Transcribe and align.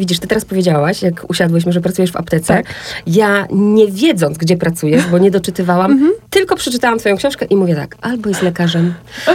Widzisz, 0.00 0.18
ty 0.18 0.28
teraz 0.28 0.44
powiedziałaś, 0.44 1.02
jak 1.02 1.30
usiadłyśmy, 1.30 1.72
że 1.72 1.80
pracujesz 1.80 2.12
w 2.12 2.16
aptece. 2.16 2.54
Tak. 2.54 2.66
Ja 3.06 3.46
nie 3.50 3.88
wiedząc, 3.88 4.38
gdzie 4.38 4.56
pracujesz, 4.56 5.06
bo 5.06 5.18
nie 5.18 5.30
doczytywałam, 5.30 5.92
mhm. 5.92 6.12
tylko 6.30 6.56
przeczytałam 6.56 6.98
twoją 6.98 7.16
książkę 7.16 7.46
i 7.46 7.56
mówię 7.56 7.74
tak, 7.74 7.96
albo 8.00 8.28
jest 8.28 8.42
lekarzem, 8.42 8.94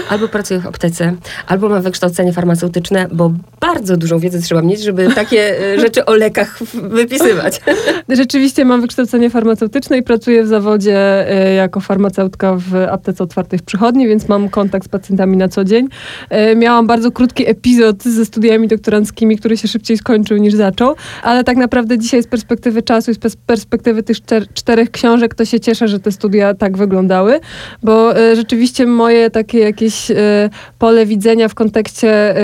albo 0.10 0.28
pracuje 0.28 0.60
w 0.60 0.68
aptece, 0.68 1.15
albo 1.47 1.70
ma 1.70 1.79
wykształcenie 1.79 2.34
farmaceutyczne, 2.34 3.07
bo 3.12 3.31
bardzo 3.60 3.97
dużą 3.97 4.20
wiedzę 4.20 4.41
trzeba 4.41 4.62
mieć, 4.62 4.84
żeby 4.84 5.07
takie 5.15 5.60
e, 5.73 5.79
rzeczy 5.84 6.05
o 6.05 6.15
lekach 6.15 6.60
wypisywać. 6.73 7.61
Rzeczywiście 8.09 8.66
mam 8.66 8.82
wykształcenie 8.82 9.30
farmaceutyczne 9.30 9.98
i 9.98 10.04
pracuję 10.04 10.43
w 10.43 10.48
zawodzie 10.48 11.30
e, 11.30 11.54
jako 11.54 11.80
farmaceutka 11.80 12.55
w 12.55 12.75
aptece 12.75 13.23
otwartej 13.23 13.59
w 13.59 13.64
przychodni, 13.64 14.07
więc 14.07 14.30
mam 14.30 14.50
kontakt 14.50 14.86
z 14.86 14.89
pacjentami 14.89 15.38
na 15.38 15.50
co 15.50 15.64
dzień. 15.64 15.88
E, 16.30 16.55
miałam 16.55 16.88
bardzo 16.88 17.11
krótki 17.11 17.50
epizod 17.50 18.04
ze 18.04 18.25
studiami 18.25 18.68
doktoranckimi, 18.68 19.38
który 19.38 19.57
się 19.57 19.68
szybciej 19.68 19.98
skończył 19.98 20.38
niż 20.38 20.52
zaczął, 20.54 20.95
ale 21.23 21.43
tak 21.43 21.57
naprawdę 21.57 21.99
dzisiaj 21.99 22.23
z 22.23 22.27
perspektywy 22.27 22.81
czasu 22.81 23.11
i 23.11 23.13
z 23.13 23.35
perspektywy 23.35 24.03
tych 24.03 24.17
czterech 24.53 24.91
książek 24.91 25.35
to 25.35 25.45
się 25.45 25.59
cieszę, 25.59 25.88
że 25.88 25.99
te 25.99 26.11
studia 26.11 26.53
tak 26.53 26.77
wyglądały, 26.77 27.39
bo 27.84 28.17
e, 28.17 28.35
rzeczywiście 28.35 28.85
moje 28.85 29.30
takie 29.30 29.59
jakieś 29.59 30.11
e, 30.11 30.49
pole 30.80 31.05
widzenia 31.05 31.47
w 31.47 31.55
kontekście 31.55 32.35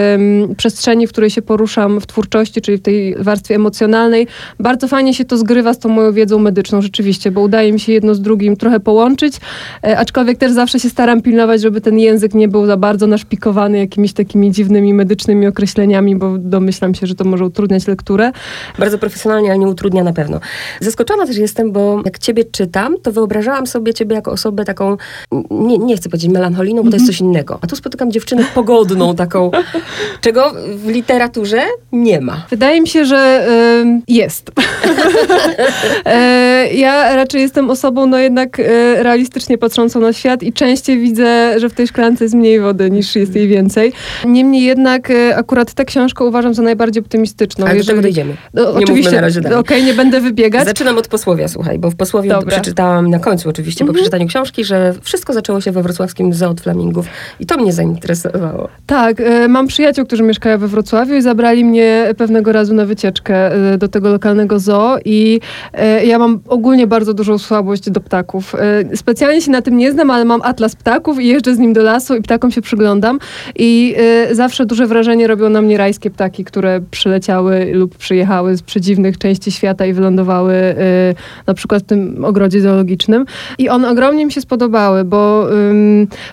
przestrzeni, 0.57 1.07
w 1.07 1.09
której 1.09 1.29
się 1.29 1.41
poruszam 1.41 2.01
w 2.01 2.07
twórczości, 2.07 2.61
czyli 2.61 2.77
w 2.77 2.81
tej 2.81 3.15
warstwie 3.15 3.55
emocjonalnej, 3.55 4.27
bardzo 4.59 4.87
fajnie 4.87 5.13
się 5.13 5.25
to 5.25 5.37
zgrywa 5.37 5.73
z 5.73 5.79
tą 5.79 5.89
moją 5.89 6.13
wiedzą 6.13 6.39
medyczną 6.39 6.81
rzeczywiście, 6.81 7.31
bo 7.31 7.41
udaje 7.41 7.73
mi 7.73 7.79
się 7.79 7.93
jedno 7.93 8.15
z 8.15 8.21
drugim 8.21 8.57
trochę 8.57 8.79
połączyć, 8.79 9.37
e, 9.83 9.97
aczkolwiek 9.97 10.37
też 10.37 10.51
zawsze 10.51 10.79
się 10.79 10.89
staram 10.89 11.21
pilnować, 11.21 11.61
żeby 11.61 11.81
ten 11.81 11.99
język 11.99 12.33
nie 12.33 12.47
był 12.47 12.65
za 12.65 12.77
bardzo 12.77 13.07
naszpikowany 13.07 13.77
jakimiś 13.77 14.13
takimi 14.13 14.51
dziwnymi 14.51 14.93
medycznymi 14.93 15.47
określeniami, 15.47 16.15
bo 16.15 16.37
domyślam 16.37 16.95
się, 16.95 17.07
że 17.07 17.15
to 17.15 17.23
może 17.23 17.45
utrudniać 17.45 17.87
lekturę. 17.99 18.31
Bardzo 18.79 18.97
profesjonalnie, 18.97 19.49
ale 19.49 19.59
nie 19.59 19.67
utrudnia 19.67 20.03
na 20.03 20.13
pewno. 20.13 20.39
Zaskoczona 20.79 21.25
też 21.25 21.37
jestem, 21.37 21.71
bo 21.71 22.01
jak 22.05 22.19
ciebie 22.19 22.43
czytam, 22.43 22.95
to 23.03 23.11
wyobrażałam 23.11 23.67
sobie 23.67 23.93
ciebie 23.93 24.15
jako 24.15 24.31
osobę 24.31 24.65
taką, 24.65 24.97
nie, 25.51 25.77
nie 25.77 25.97
chcę 25.97 26.09
powiedzieć 26.09 26.31
melancholijną, 26.31 26.83
bo 26.83 26.89
to 26.89 26.95
jest 26.95 27.07
coś 27.07 27.19
innego. 27.19 27.59
A 27.61 27.67
tu 27.67 27.75
spotykam 27.75 28.11
dziewczynę 28.11 28.43
pogodną, 28.55 29.15
taką, 29.25 29.51
czego 30.21 30.53
w 30.75 30.87
literaturze 30.87 31.61
nie 31.91 32.21
ma. 32.21 32.45
Wydaje 32.49 32.81
mi 32.81 32.87
się, 32.87 33.05
że 33.05 33.47
y, 33.83 34.13
jest. 34.13 34.51
e, 36.05 36.67
ja 36.73 37.15
raczej 37.15 37.41
jestem 37.41 37.69
osobą, 37.69 38.05
no 38.05 38.17
jednak 38.17 38.59
e, 38.59 38.63
realistycznie 39.03 39.57
patrzącą 39.57 39.99
na 39.99 40.13
świat 40.13 40.43
i 40.43 40.53
częściej 40.53 40.97
widzę, 40.99 41.59
że 41.59 41.69
w 41.69 41.73
tej 41.73 41.87
szklance 41.87 42.25
jest 42.25 42.35
mniej 42.35 42.59
wody 42.59 42.91
niż 42.91 43.15
jest 43.15 43.35
jej 43.35 43.47
więcej. 43.47 43.93
Niemniej 44.25 44.63
jednak 44.63 45.11
e, 45.11 45.35
akurat 45.37 45.73
tę 45.73 45.85
książkę 45.85 46.23
uważam 46.23 46.53
za 46.53 46.63
najbardziej 46.63 47.03
optymistyczną. 47.03 47.65
Ale 47.65 47.83
tego 47.89 48.01
dojdziemy. 48.01 48.37
No, 48.53 48.63
nie 48.63 48.69
oczywiście, 48.69 49.11
na 49.11 49.21
razie 49.21 49.39
Okej, 49.39 49.55
okay, 49.55 49.83
nie 49.83 49.93
będę 49.93 50.21
wybiegać. 50.21 50.65
Zaczynam 50.65 50.97
od 50.97 51.07
posłowia, 51.07 51.47
słuchaj, 51.47 51.79
bo 51.79 51.91
w 51.91 51.95
posłowie 51.95 52.29
Dobra. 52.29 52.51
przeczytałam 52.51 53.09
na 53.09 53.19
końcu 53.19 53.49
oczywiście, 53.49 53.79
po 53.79 53.89
mhm. 53.89 53.95
przeczytaniu 53.95 54.27
książki, 54.27 54.65
że 54.65 54.93
wszystko 55.01 55.33
zaczęło 55.33 55.61
się 55.61 55.71
we 55.71 55.83
wrocławskim 55.83 56.33
zoo 56.33 56.49
od 56.49 56.61
flamingów 56.61 57.05
i 57.39 57.45
to 57.45 57.57
mnie 57.57 57.73
zainteresowało. 57.73 58.69
Tak, 58.85 59.21
e, 59.21 59.47
mam 59.47 59.67
przyjaciół, 59.67 60.05
którzy 60.05 60.23
mieszkają 60.23 60.57
we 60.57 60.67
Wrocławiu 60.67 61.15
i 61.15 61.21
zabrali 61.21 61.65
mnie 61.65 62.13
pewnego 62.17 62.51
razu 62.51 62.73
na 62.73 62.85
wycieczkę 62.85 63.53
e, 63.73 63.77
do 63.77 63.87
tego 63.87 64.09
lokalnego 64.09 64.59
zoo 64.59 64.97
i 65.05 65.39
e, 65.73 66.05
ja 66.05 66.19
mam 66.19 66.39
ogólnie 66.47 66.87
bardzo 66.87 67.13
dużą 67.13 67.37
słabość 67.37 67.89
do 67.89 68.01
ptaków. 68.01 68.55
Specjalnie 68.95 69.41
się 69.41 69.51
na 69.51 69.61
tym 69.61 69.77
nie 69.77 69.91
znam, 69.91 70.11
ale 70.11 70.25
mam 70.25 70.41
atlas 70.41 70.75
ptaków 70.75 71.19
i 71.19 71.27
jeżdżę 71.27 71.55
z 71.55 71.59
nim 71.59 71.73
do 71.73 71.83
lasu 71.83 72.15
i 72.15 72.21
ptakom 72.21 72.51
się 72.51 72.61
przyglądam 72.61 73.19
i 73.55 73.95
zawsze 74.31 74.65
duże 74.65 74.87
wrażenie 74.87 75.27
robią 75.27 75.49
na 75.49 75.61
mnie 75.61 75.77
rajskie 75.77 76.09
ptaki, 76.09 76.45
które 76.45 76.81
przyleciały 76.91 77.71
lub 77.79 77.97
przyjechały 77.97 78.57
z 78.57 78.61
przedziwnych 78.61 79.17
części 79.17 79.51
świata 79.51 79.85
i 79.85 79.93
wylądowały 79.93 80.75
na 81.47 81.53
przykład 81.53 81.83
w 81.83 81.85
tym 81.85 82.25
ogrodzie 82.25 82.61
zoologicznym. 82.61 83.25
I 83.57 83.69
one 83.69 83.89
ogromnie 83.89 84.25
mi 84.25 84.31
się 84.31 84.41
spodobały, 84.41 85.03
bo 85.03 85.47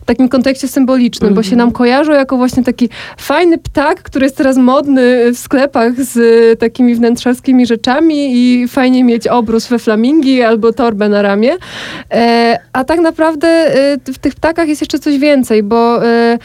w 0.02 0.04
takim 0.06 0.28
kontekście 0.28 0.68
symbolicznym, 0.68 1.26
mm 1.28 1.36
bo 1.36 1.42
się 1.42 1.52
mhm. 1.52 1.58
nam 1.58 1.72
kojarzą 1.72 2.12
jako 2.12 2.36
właśnie 2.36 2.64
taki 2.64 2.88
fajny 3.16 3.58
ptak, 3.58 4.02
który 4.02 4.24
jest 4.24 4.36
teraz 4.36 4.56
modny 4.56 5.32
w 5.32 5.38
sklepach 5.38 5.92
z 6.00 6.18
takimi 6.58 6.94
wnętrzarskimi 6.94 7.66
rzeczami 7.66 8.36
i 8.36 8.68
fajnie 8.68 9.04
mieć 9.04 9.28
obrus 9.28 9.66
we 9.68 9.78
flamingi 9.78 10.42
albo 10.42 10.72
torbę 10.72 11.08
na 11.08 11.22
ramię. 11.22 11.52
E, 12.10 12.58
a 12.72 12.84
tak 12.84 13.00
naprawdę 13.00 13.48
e, 13.48 13.98
w 14.12 14.18
tych 14.18 14.34
ptakach 14.34 14.68
jest 14.68 14.80
jeszcze 14.80 14.98
coś 14.98 15.18
więcej, 15.18 15.62
bo 15.62 16.06
e, 16.06 16.38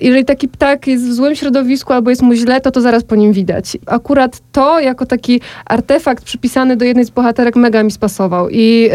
jeżeli 0.00 0.24
taki 0.24 0.48
ptak 0.48 0.86
jest 0.86 1.04
w 1.04 1.12
złym 1.12 1.34
środowisku 1.34 1.92
albo 1.92 2.10
jest 2.10 2.22
mu 2.22 2.34
źle, 2.34 2.60
to 2.60 2.70
to 2.70 2.80
zaraz 2.80 3.04
po 3.04 3.16
nim 3.16 3.32
widać. 3.32 3.76
Akurat 3.86 4.15
to 4.52 4.80
jako 4.80 5.06
taki 5.06 5.40
artefakt 5.66 6.24
przypisany 6.24 6.76
do 6.76 6.84
jednej 6.84 7.04
z 7.04 7.10
bohaterek 7.10 7.56
mega 7.56 7.82
mi 7.82 7.90
spasował. 7.90 8.48
I 8.50 8.90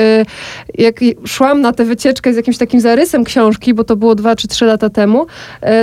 jak 0.78 1.00
szłam 1.26 1.62
na 1.62 1.74
tę 1.74 1.86
wycieczkę 1.86 2.34
z 2.34 2.36
jakimś 2.36 2.58
takim 2.58 2.82
zarysem 2.82 3.24
książki, 3.24 3.74
bo 3.74 3.84
to 3.84 3.96
było 3.96 4.16
dwa 4.16 4.36
czy 4.36 4.48
trzy 4.48 4.66
lata 4.66 4.90
temu, 4.90 5.26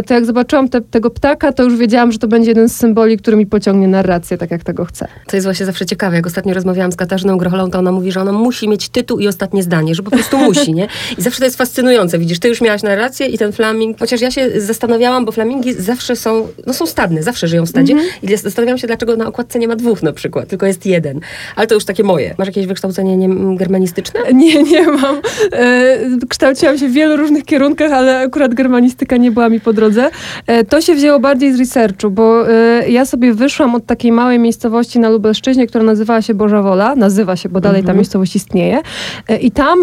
to 0.06 0.14
jak 0.14 0.26
zobaczyłam 0.26 0.68
te, 0.68 0.80
tego 0.80 1.10
ptaka, 1.10 1.52
to 1.52 1.62
już 1.62 1.76
wiedziałam, 1.76 2.12
że 2.12 2.18
to 2.18 2.28
będzie 2.28 2.50
jeden 2.50 2.68
z 2.68 2.76
symboli, 2.76 3.16
który 3.16 3.36
mi 3.36 3.46
pociągnie 3.46 3.88
narrację, 3.88 4.38
tak 4.38 4.50
jak 4.50 4.64
tego 4.64 4.84
chcę. 4.84 5.08
To 5.26 5.36
jest 5.36 5.46
właśnie 5.46 5.66
zawsze 5.66 5.86
ciekawe. 5.86 6.16
Jak 6.16 6.26
ostatnio 6.26 6.54
rozmawiałam 6.54 6.92
z 6.92 6.96
Katarzyną 6.96 7.38
Grocholą, 7.38 7.70
to 7.70 7.78
ona 7.78 7.92
mówi, 7.92 8.12
że 8.12 8.20
ona 8.20 8.32
musi 8.32 8.68
mieć 8.68 8.88
tytuł 8.88 9.18
i 9.18 9.28
ostatnie 9.28 9.62
zdanie, 9.62 9.94
że 9.94 10.02
po 10.02 10.10
prostu 10.10 10.38
musi, 10.48 10.74
nie? 10.74 10.88
I 11.18 11.22
zawsze 11.22 11.38
to 11.38 11.44
jest 11.44 11.56
fascynujące. 11.56 12.18
Widzisz, 12.18 12.38
ty 12.38 12.48
już 12.48 12.60
miałaś 12.60 12.82
narrację 12.82 13.26
i 13.26 13.38
ten 13.38 13.52
flaming, 13.52 13.98
chociaż 13.98 14.20
ja 14.20 14.30
się 14.30 14.60
zastanawiałam, 14.60 15.24
bo 15.24 15.32
flamingi 15.32 15.74
zawsze 15.74 16.16
są, 16.16 16.48
no 16.66 16.72
są 16.72 16.86
stadne, 16.86 17.22
zawsze 17.22 17.48
żyją 17.48 17.66
w 17.66 17.68
stadzie 17.68 17.92
mm 17.92 18.04
-hmm. 18.04 18.32
i 18.32 18.36
zastanawiałam 18.36 18.78
się, 18.78 18.86
dlaczego 18.86 19.16
na 19.18 19.26
okładce 19.26 19.58
nie 19.58 19.68
ma 19.68 19.76
dwóch 19.76 20.02
na 20.02 20.12
przykład, 20.12 20.48
tylko 20.48 20.66
jest 20.66 20.86
jeden. 20.86 21.20
Ale 21.56 21.66
to 21.66 21.74
już 21.74 21.84
takie 21.84 22.04
moje. 22.04 22.34
Masz 22.38 22.48
jakieś 22.48 22.66
wykształcenie 22.66 23.16
nie, 23.16 23.56
germanistyczne? 23.56 24.20
Nie, 24.32 24.62
nie 24.62 24.86
mam. 24.86 25.16
E, 25.52 25.98
kształciłam 26.28 26.78
się 26.78 26.88
w 26.88 26.92
wielu 26.92 27.16
różnych 27.16 27.44
kierunkach, 27.44 27.92
ale 27.92 28.18
akurat 28.18 28.54
germanistyka 28.54 29.16
nie 29.16 29.30
była 29.30 29.48
mi 29.48 29.60
po 29.60 29.72
drodze. 29.72 30.10
E, 30.46 30.64
to 30.64 30.80
się 30.80 30.94
wzięło 30.94 31.20
bardziej 31.20 31.52
z 31.52 31.58
researchu, 31.58 32.10
bo 32.10 32.50
e, 32.50 32.88
ja 32.90 33.06
sobie 33.06 33.34
wyszłam 33.34 33.74
od 33.74 33.86
takiej 33.86 34.12
małej 34.12 34.38
miejscowości 34.38 34.98
na 34.98 35.08
Lubelszczyźnie, 35.08 35.66
która 35.66 35.84
nazywała 35.84 36.22
się 36.22 36.34
Boża 36.34 36.62
Wola, 36.62 36.96
nazywa 36.96 37.36
się, 37.36 37.48
bo 37.48 37.60
dalej 37.60 37.80
mhm. 37.80 37.94
ta 37.94 37.98
miejscowość 37.98 38.36
istnieje. 38.36 38.80
E, 39.28 39.36
I 39.36 39.50
tam 39.50 39.78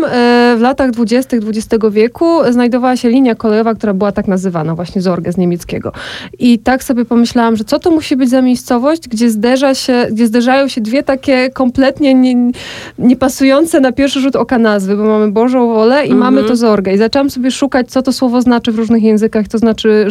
w 0.57 0.61
latach 0.61 0.91
dwudziestych 0.91 1.41
XX 1.47 1.85
wieku 1.91 2.25
znajdowała 2.51 2.97
się 2.97 3.09
linia 3.09 3.35
kolejowa, 3.35 3.75
która 3.75 3.93
była 3.93 4.11
tak 4.11 4.27
nazywana, 4.27 4.75
właśnie 4.75 5.01
Zorge 5.01 5.31
z 5.31 5.37
niemieckiego. 5.37 5.91
I 6.39 6.59
tak 6.59 6.83
sobie 6.83 7.05
pomyślałam, 7.05 7.55
że 7.55 7.63
co 7.63 7.79
to 7.79 7.91
musi 7.91 8.15
być 8.15 8.29
za 8.29 8.41
miejscowość, 8.41 9.07
gdzie, 9.07 9.24
zderza 9.29 9.75
się, 9.75 10.07
gdzie 10.11 10.27
zderzają 10.27 10.67
się 10.67 10.81
dwie 10.81 11.03
takie 11.03 11.49
kompletnie 11.49 12.13
nie, 12.13 12.51
niepasujące 12.99 13.79
na 13.79 13.91
pierwszy 13.91 14.19
rzut 14.19 14.35
oka 14.35 14.57
nazwy, 14.57 14.97
bo 14.97 15.03
mamy 15.03 15.31
Bożą 15.31 15.67
Wolę 15.67 16.05
i 16.05 16.11
mhm. 16.11 16.19
mamy 16.19 16.47
to 16.47 16.55
Zorge. 16.55 16.93
I 16.93 16.97
zaczęłam 16.97 17.29
sobie 17.29 17.51
szukać, 17.51 17.91
co 17.91 18.01
to 18.01 18.13
słowo 18.13 18.41
znaczy 18.41 18.71
w 18.71 18.75
różnych 18.75 19.03
językach, 19.03 19.47
to 19.47 19.57
znaczy 19.57 20.05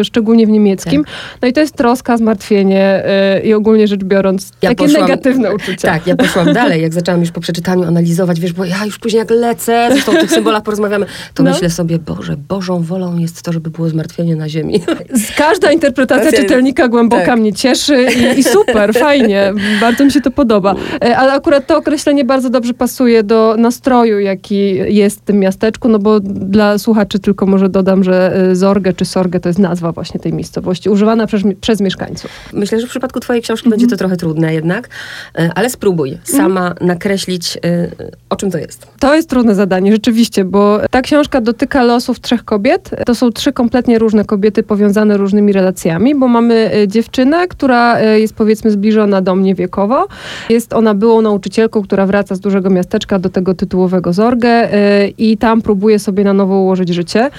Y, 0.00 0.04
szczególnie 0.04 0.46
w 0.46 0.50
niemieckim. 0.50 1.04
Tak. 1.04 1.14
No 1.42 1.48
i 1.48 1.52
to 1.52 1.60
jest 1.60 1.76
troska, 1.76 2.16
zmartwienie 2.16 3.04
y, 3.36 3.46
i 3.46 3.54
ogólnie 3.54 3.88
rzecz 3.88 4.04
biorąc 4.04 4.52
ja 4.62 4.68
takie 4.68 4.84
poszłam, 4.84 5.02
negatywne 5.02 5.54
uczucia. 5.54 5.88
Tak, 5.88 6.06
ja 6.06 6.16
poszłam 6.16 6.52
dalej, 6.62 6.82
jak 6.82 6.94
zaczęłam 6.94 7.20
już 7.20 7.30
po 7.30 7.40
przeczytaniu 7.40 7.84
analizować, 7.84 8.40
wiesz, 8.40 8.52
bo 8.52 8.64
ja 8.64 8.84
już 8.84 8.98
później 8.98 9.18
jak 9.18 9.30
lecę, 9.30 9.88
zresztą 9.92 10.12
o 10.12 10.20
tych 10.20 10.30
symbolach 10.30 10.62
porozmawiamy, 10.62 11.06
to 11.34 11.42
no. 11.42 11.50
myślę 11.50 11.70
sobie, 11.70 11.98
Boże, 11.98 12.36
Bożą 12.48 12.82
wolą 12.82 13.18
jest 13.18 13.42
to, 13.42 13.52
żeby 13.52 13.70
było 13.70 13.88
zmartwienie 13.88 14.36
na 14.36 14.48
ziemi. 14.48 14.80
Każda 15.36 15.72
interpretacja 15.72 16.30
znaczy, 16.30 16.42
czytelnika 16.42 16.88
głęboka 16.88 17.26
tak. 17.26 17.38
mnie 17.38 17.52
cieszy 17.52 18.06
i, 18.36 18.40
i, 18.40 18.44
super, 18.52 18.94
fajnie, 18.94 19.52
bardzo 19.80 20.04
mi 20.04 20.12
się 20.12 20.20
to 20.20 20.30
podoba. 20.30 20.74
E, 21.04 21.16
ale 21.16 21.32
akurat 21.32 21.66
to 21.66 21.76
określenie 21.76 22.24
bardzo 22.24 22.50
dobrze 22.50 22.74
pasuje 22.74 23.22
do 23.22 23.54
nastroju, 23.58 24.18
jaki 24.18 24.66
jest 24.94 25.20
w 25.20 25.22
tym 25.22 25.38
miasteczku, 25.38 25.88
no 25.88 25.98
bo 25.98 26.20
dla 26.20 26.78
słuchaczy 26.78 27.18
tylko 27.18 27.46
może 27.46 27.68
dodam, 27.68 28.04
że 28.04 28.36
e, 28.50 28.56
Zorgę 28.56 28.92
czy 28.92 29.04
Sorgę 29.04 29.40
to 29.40 29.48
jest 29.48 29.58
nazwa 29.58 29.92
właśnie 29.92 30.20
tej 30.20 30.32
miejscowości, 30.32 30.90
używana 30.90 31.26
przez, 31.26 31.42
przez 31.60 31.80
mieszkańców. 31.80 32.30
Myślę, 32.52 32.80
że 32.80 32.86
w 32.86 32.90
przypadku 32.90 33.20
twojej 33.20 33.42
książki 33.42 33.70
będzie 33.70 33.86
to 33.86 33.92
mhm. 33.92 33.98
trochę 33.98 34.16
trudne 34.16 34.54
jednak, 34.54 34.88
e, 35.38 35.50
ale 35.54 35.70
spróbuj 35.70 36.18
sama 36.24 36.68
mhm. 36.68 36.86
nakreślić, 36.86 37.56
e, 37.56 37.88
o 38.30 38.36
czym 38.36 38.50
to 38.50 38.58
jest. 38.58 38.86
To 38.98 39.14
jest 39.14 39.30
trudne 39.30 39.54
zadanie, 39.54 39.92
rzeczywiście, 39.92 40.44
bo 40.44 40.80
ta 40.90 41.02
książka 41.02 41.40
dotyka 41.40 41.82
losów 41.82 42.20
trzech 42.20 42.44
kobiet. 42.44 42.90
To 43.06 43.14
są 43.14 43.32
trzy 43.32 43.52
kompletnie 43.52 43.98
różne 43.98 44.24
kobiety 44.24 44.62
powiązane 44.62 45.16
różnymi 45.16 45.52
relacjami, 45.52 46.14
bo 46.14 46.28
mamy 46.28 46.70
dziewczynę, 46.86 47.48
która 47.48 48.00
jest 48.00 48.34
powiedzmy 48.36 48.70
zbliżona 48.70 49.22
do 49.22 49.34
mnie 49.34 49.54
wiekowo. 49.54 50.06
Jest 50.48 50.72
ona 50.72 50.94
byłą 50.94 51.22
nauczycielką, 51.22 51.82
która 51.82 52.06
wraca 52.06 52.34
z 52.34 52.40
dużego 52.40 52.70
miasteczka 52.70 53.18
do 53.18 53.30
tego 53.30 53.54
tytułowego 53.54 54.12
Zorgę 54.12 54.68
i 55.18 55.38
tam 55.38 55.62
próbuje 55.62 55.98
sobie 55.98 56.24
na 56.24 56.32
nowo 56.32 56.60
ułożyć 56.60 56.88
życie, 56.88 57.30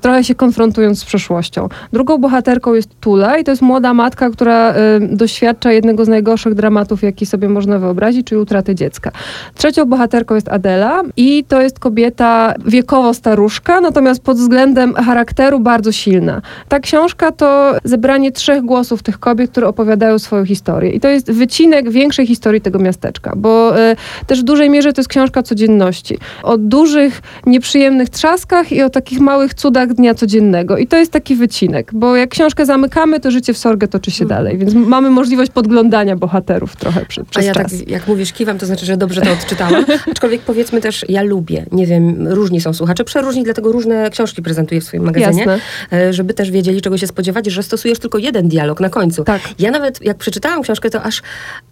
trochę 0.00 0.24
się 0.24 0.34
konfrontując 0.34 0.98
z 0.98 1.04
przeszłością. 1.04 1.68
Drugą 1.92 2.18
bohaterką 2.18 2.74
jest 2.74 3.00
Tula 3.00 3.38
i 3.38 3.44
to 3.44 3.50
jest 3.50 3.62
młoda 3.62 3.94
matka, 3.94 4.30
która 4.30 4.74
y, 4.74 4.74
doświadcza 5.16 5.72
jednego 5.72 6.04
z 6.04 6.08
najgorszych 6.08 6.54
dramatów, 6.54 7.02
jaki 7.02 7.26
sobie 7.26 7.48
można 7.48 7.78
wyobrazić, 7.78 8.26
czyli 8.26 8.40
utraty 8.40 8.74
dziecka. 8.74 9.10
Trzecią 9.54 9.84
bohaterką 9.84 10.34
jest 10.34 10.48
Adela 10.48 11.02
i 11.16 11.44
to 11.48 11.62
jest 11.62 11.78
kobieta 11.78 12.54
wiekowo 12.66 13.14
staruszka, 13.14 13.80
natomiast 13.80 14.22
pod 14.22 14.36
względem 14.36 14.94
charakteru 14.94 15.60
bardzo 15.60 15.92
silna. 15.92 16.42
Ta 16.68 16.80
książka 16.80 17.32
to 17.32 17.74
zebranie 17.84 18.32
trzech 18.32 18.62
głosów 18.62 19.02
tych 19.02 19.18
kobiet, 19.18 19.50
które 19.50 19.68
opowiadają 19.68 20.18
swoją 20.28 20.44
historię. 20.44 20.90
I 20.90 21.00
to 21.00 21.08
jest 21.08 21.30
wycinek 21.32 21.90
większej 21.90 22.26
historii 22.26 22.60
tego 22.60 22.78
miasteczka, 22.78 23.32
bo 23.36 23.78
e, 23.80 23.96
też 24.26 24.40
w 24.40 24.44
dużej 24.44 24.70
mierze 24.70 24.92
to 24.92 25.00
jest 25.00 25.08
książka 25.08 25.42
codzienności. 25.42 26.18
O 26.42 26.58
dużych, 26.58 27.22
nieprzyjemnych 27.46 28.08
trzaskach 28.10 28.72
i 28.72 28.82
o 28.82 28.90
takich 28.90 29.20
małych 29.20 29.54
cudach 29.54 29.94
dnia 29.94 30.14
codziennego. 30.14 30.76
I 30.78 30.86
to 30.86 30.96
jest 30.96 31.12
taki 31.12 31.36
wycinek, 31.36 31.90
bo 31.94 32.16
jak 32.16 32.30
książkę 32.30 32.66
zamykamy, 32.66 33.20
to 33.20 33.30
życie 33.30 33.52
w 33.52 33.58
Sorgę 33.58 33.88
toczy 33.88 34.10
się 34.10 34.24
Mhm. 34.24 34.38
dalej, 34.44 34.58
więc 34.58 34.74
mamy 34.74 35.10
możliwość 35.10 35.50
podglądania 35.50 36.16
bohaterów 36.16 36.76
trochę 36.76 37.06
przy, 37.06 37.20
A 37.20 37.24
przez 37.24 37.46
ja 37.46 37.54
czas. 37.54 37.78
tak, 37.78 37.88
jak 37.88 38.08
mówisz 38.08 38.32
kiwam, 38.32 38.58
to 38.58 38.66
znaczy, 38.66 38.86
że 38.86 38.96
dobrze 38.96 39.20
to 39.20 39.32
odczytałam. 39.32 39.84
Aczkolwiek 40.12 40.40
powiedzmy 40.40 40.80
też, 40.80 41.04
ja 41.08 41.22
lubię, 41.22 41.64
nie 41.72 41.86
wiem, 41.86 42.28
różni 42.28 42.60
są 42.60 42.72
słuchacze, 42.74 43.04
przeróżni, 43.04 43.42
dlatego 43.44 43.72
różne 43.72 44.10
książki 44.10 44.42
prezentuję 44.42 44.80
w 44.80 44.84
swoim 44.84 45.02
magazynie, 45.04 45.38
Jasne. 45.38 45.58
e, 45.92 46.12
żeby 46.12 46.34
też 46.34 46.50
wiedzieli, 46.50 46.80
czego 46.82 46.98
się 46.98 47.06
spodziewać, 47.06 47.46
że 47.46 47.62
stosujesz 47.62 47.98
tylko 47.98 48.18
jeden 48.18 48.48
dialog 48.48 48.80
na 48.80 48.88
końcu. 48.90 49.24
Tak. 49.24 49.40
Ja 49.58 49.70
nawet, 49.70 50.04
jak 50.04 50.17
przeczytałam 50.18 50.62
książkę, 50.62 50.90
to 50.90 51.02
aż, 51.02 51.22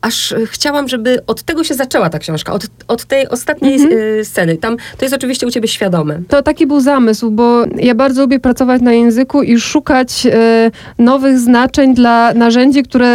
aż 0.00 0.34
chciałam, 0.46 0.88
żeby 0.88 1.19
od 1.26 1.43
tego 1.43 1.64
się 1.64 1.75
zaczęła 1.75 2.10
ta 2.10 2.19
książka, 2.19 2.52
od, 2.52 2.66
od 2.88 3.04
tej 3.04 3.28
ostatniej 3.28 3.75
Mhm. 3.75 4.00
e, 4.20 4.25
sceny. 4.25 4.56
Tam, 4.56 4.76
to 4.98 5.04
jest 5.04 5.14
oczywiście 5.14 5.46
u 5.46 5.50
ciebie 5.50 5.69
świadome. 5.69 6.20
To 6.28 6.43
taki 6.43 6.66
był 6.66 6.81
zamysł, 6.81 7.31
bo 7.31 7.64
ja 7.76 7.94
bardzo 7.94 8.22
lubię 8.22 8.40
pracować 8.40 8.82
na 8.82 8.93
języku 8.93 9.43
i 9.43 9.60
szukać 9.60 10.26
e, 10.26 10.70
nowych 10.98 11.38
znaczeń 11.38 11.94
dla 11.94 12.34
narzędzi, 12.34 12.82
które 12.82 13.06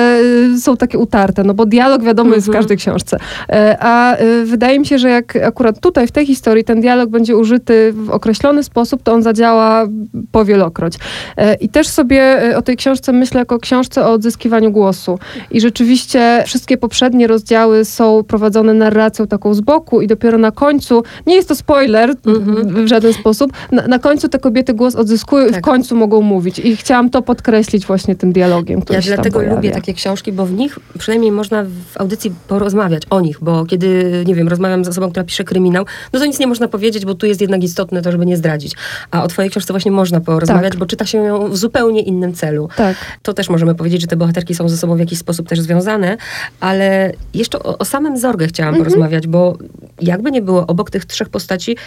e, 0.56 0.60
są 0.60 0.78
takie 0.78 0.98
utarte, 0.98 1.44
no 1.44 1.54
bo 1.54 1.66
dialog 1.66 2.04
wiadomo 2.04 2.36
jest 2.36 2.48
w 2.48 2.50
Mhm. 2.50 2.64
każdej 2.64 2.78
książce. 2.78 3.18
E, 3.50 3.78
a 3.80 4.18
wydaje 4.46 4.80
mi 4.80 4.86
się, 4.86 4.98
że 5.00 5.10
jak 5.10 5.36
akurat 5.36 5.80
tutaj, 5.80 6.08
w 6.08 6.12
tej 6.12 6.26
historii, 6.26 6.64
ten 6.64 6.82
dialog 6.82 7.10
będzie 7.10 7.38
użyty 7.38 7.94
w 7.96 8.10
określony 8.10 8.64
sposób, 8.64 9.04
to 9.04 9.14
on 9.14 9.24
zadziała 9.24 9.88
powielokroć. 10.32 10.94
E, 11.38 11.54
I 11.56 11.70
też 11.70 11.88
sobie 11.88 12.38
o 12.58 12.62
tej 12.62 12.78
książce 12.78 13.14
myślę 13.14 13.40
jako 13.40 13.60
książce 13.60 14.06
o 14.06 14.12
odzyskiwaniu 14.12 14.72
głosu. 14.72 15.20
I 15.52 15.62
rzeczywiście 15.62 16.44
wszystkie 16.48 16.78
poprzednie 16.78 17.28
rozdziały 17.28 17.86
są 17.86 18.24
prowadzone 18.24 18.74
narracją 18.74 19.28
taką 19.28 19.54
z 19.54 19.62
boku 19.62 20.02
i 20.02 20.08
dopiero 20.08 20.38
na 20.38 20.52
końcu, 20.52 21.04
nie 21.28 21.36
jest 21.36 21.48
to 21.48 21.56
spoiler 21.56 22.16
Mhm. 22.28 22.86
w 22.86 22.88
żaden 22.88 23.14
sposób, 23.14 23.52
na, 23.72 23.88
na 23.88 24.00
końcu 24.00 24.30
te 24.30 24.40
kobiety 24.40 24.74
głos 24.74 24.96
odzyskują 24.96 25.46
i 25.46 25.50
w 25.50 25.54
Tak. 25.54 25.64
końcu 25.64 25.96
mogą 25.96 26.22
mówić. 26.22 26.60
I 26.60 26.76
chciałam 26.76 27.10
to 27.10 27.22
podkreślić 27.22 27.86
właśnie 27.86 28.16
tym 28.16 28.32
dialogiem, 28.34 28.82
który 28.82 28.96
Ja 28.98 29.02
się 29.02 29.14
dlatego 29.14 29.42
lubię 29.42 29.72
takie 29.72 29.94
książki, 29.94 30.32
bo 30.32 30.46
w 30.46 30.54
nich 30.54 30.80
przynajmniej 31.00 31.32
można 31.32 31.64
w 31.64 31.98
audycji 32.02 32.34
porozmawiać 32.48 33.04
o 33.10 33.22
nich, 33.22 33.38
bo 33.42 33.66
kiedy, 33.66 34.24
nie 34.28 34.36
wiem, 34.36 34.48
rozmawiam 34.48 34.86
z 34.86 34.88
osobą, 34.88 35.10
która 35.12 35.24
pisze 35.24 35.44
kryminał, 35.44 35.86
no 36.14 36.20
to 36.20 36.26
nic 36.26 36.40
nie 36.40 36.48
można 36.48 36.68
powiedzieć, 36.68 37.06
bo 37.06 37.16
tu 37.16 37.26
jest 37.26 37.42
jednak 37.42 37.64
istotne 37.64 38.02
to, 38.02 38.12
żeby 38.12 38.26
nie 38.26 38.38
zdradzić. 38.38 38.76
A 39.12 39.24
o 39.24 39.28
twojej 39.28 39.52
książce 39.52 39.74
właśnie 39.74 39.92
można 39.92 40.20
porozmawiać, 40.22 40.72
Tak. 40.72 40.80
bo 40.80 40.86
czyta 40.86 41.06
się 41.06 41.18
ją 41.18 41.50
w 41.50 41.58
zupełnie 41.58 42.02
innym 42.02 42.34
celu. 42.34 42.70
Tak. 42.76 42.96
To 43.24 43.34
też 43.34 43.50
możemy 43.50 43.76
powiedzieć, 43.76 44.02
że 44.02 44.08
te 44.08 44.16
bohaterki 44.18 44.56
są 44.56 44.70
ze 44.70 44.78
sobą 44.78 44.96
w 44.96 45.00
jakiś 45.00 45.11
sposób 45.20 45.48
też 45.48 45.62
związane, 45.62 46.18
ale 46.60 47.14
jeszcze 47.34 47.60
o, 47.64 47.78
o 47.78 47.86
samym 47.86 48.18
Zorgę 48.18 48.48
chciałam 48.48 48.76
Mhm. 48.76 48.86
porozmawiać, 48.86 49.28
bo 49.28 49.58
jakby 50.02 50.32
nie 50.32 50.42
było, 50.42 50.68
obok 50.68 50.90
tych 50.92 51.06
trzech 51.06 51.30
postaci 51.30 51.78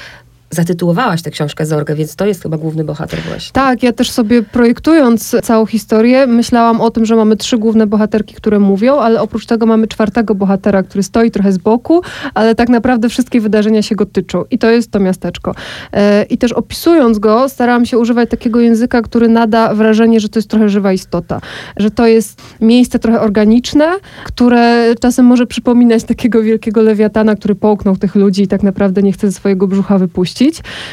zatytułowałaś 0.51 1.23
tę 1.23 1.31
książkę 1.31 1.67
Zorgę, 1.67 1.95
więc 1.95 2.17
to 2.17 2.27
jest 2.27 2.43
chyba 2.43 2.57
główny 2.57 2.85
bohater 2.85 3.21
właśnie. 3.29 3.53
Tak, 3.53 3.83
ja 3.83 3.93
też 3.93 4.11
sobie 4.11 4.43
projektując 4.43 5.37
całą 5.43 5.67
historię, 5.67 6.27
myślałam 6.27 6.81
o 6.81 6.91
tym, 6.91 7.07
że 7.07 7.17
mamy 7.17 7.37
trzy 7.37 7.59
główne 7.59 7.87
bohaterki, 7.87 8.35
które 8.35 8.59
mówią, 8.59 8.97
ale 8.97 9.21
oprócz 9.21 9.47
tego 9.47 9.67
mamy 9.67 9.89
czwartego 9.89 10.35
bohatera, 10.35 10.83
który 10.83 11.03
stoi 11.03 11.31
trochę 11.31 11.53
z 11.53 11.59
boku, 11.59 12.03
ale 12.35 12.55
tak 12.55 12.69
naprawdę 12.69 13.09
wszystkie 13.09 13.41
wydarzenia 13.41 13.83
się 13.83 13.95
go 13.95 14.07
tyczą. 14.07 14.45
I 14.51 14.59
to 14.59 14.71
jest 14.71 14.91
to 14.91 15.01
miasteczko. 15.01 15.55
E, 15.93 16.23
I 16.23 16.39
też 16.39 16.53
opisując 16.53 17.19
go, 17.19 17.49
starałam 17.49 17.87
się 17.87 17.99
używać 17.99 18.31
takiego 18.31 18.61
języka, 18.61 19.03
który 19.03 19.29
nada 19.29 19.75
wrażenie, 19.75 20.21
że 20.21 20.29
to 20.29 20.39
jest 20.39 20.51
trochę 20.51 20.69
żywa 20.69 20.93
istota. 20.93 21.41
Że 21.77 21.91
to 21.91 22.07
jest 22.07 22.43
miejsce 22.61 22.99
trochę 22.99 23.21
organiczne, 23.21 23.89
które 24.25 24.95
czasem 25.01 25.27
może 25.27 25.47
przypominać 25.47 26.05
takiego 26.05 26.43
wielkiego 26.43 26.83
lewiatana, 26.83 27.35
który 27.35 27.55
połknął 27.55 27.97
tych 27.97 28.15
ludzi 28.15 28.43
i 28.43 28.49
tak 28.49 28.63
naprawdę 28.63 29.03
nie 29.03 29.13
chce 29.13 29.27
ze 29.27 29.33
swojego 29.33 29.67
brzucha 29.67 29.99
wypuścić. 29.99 30.34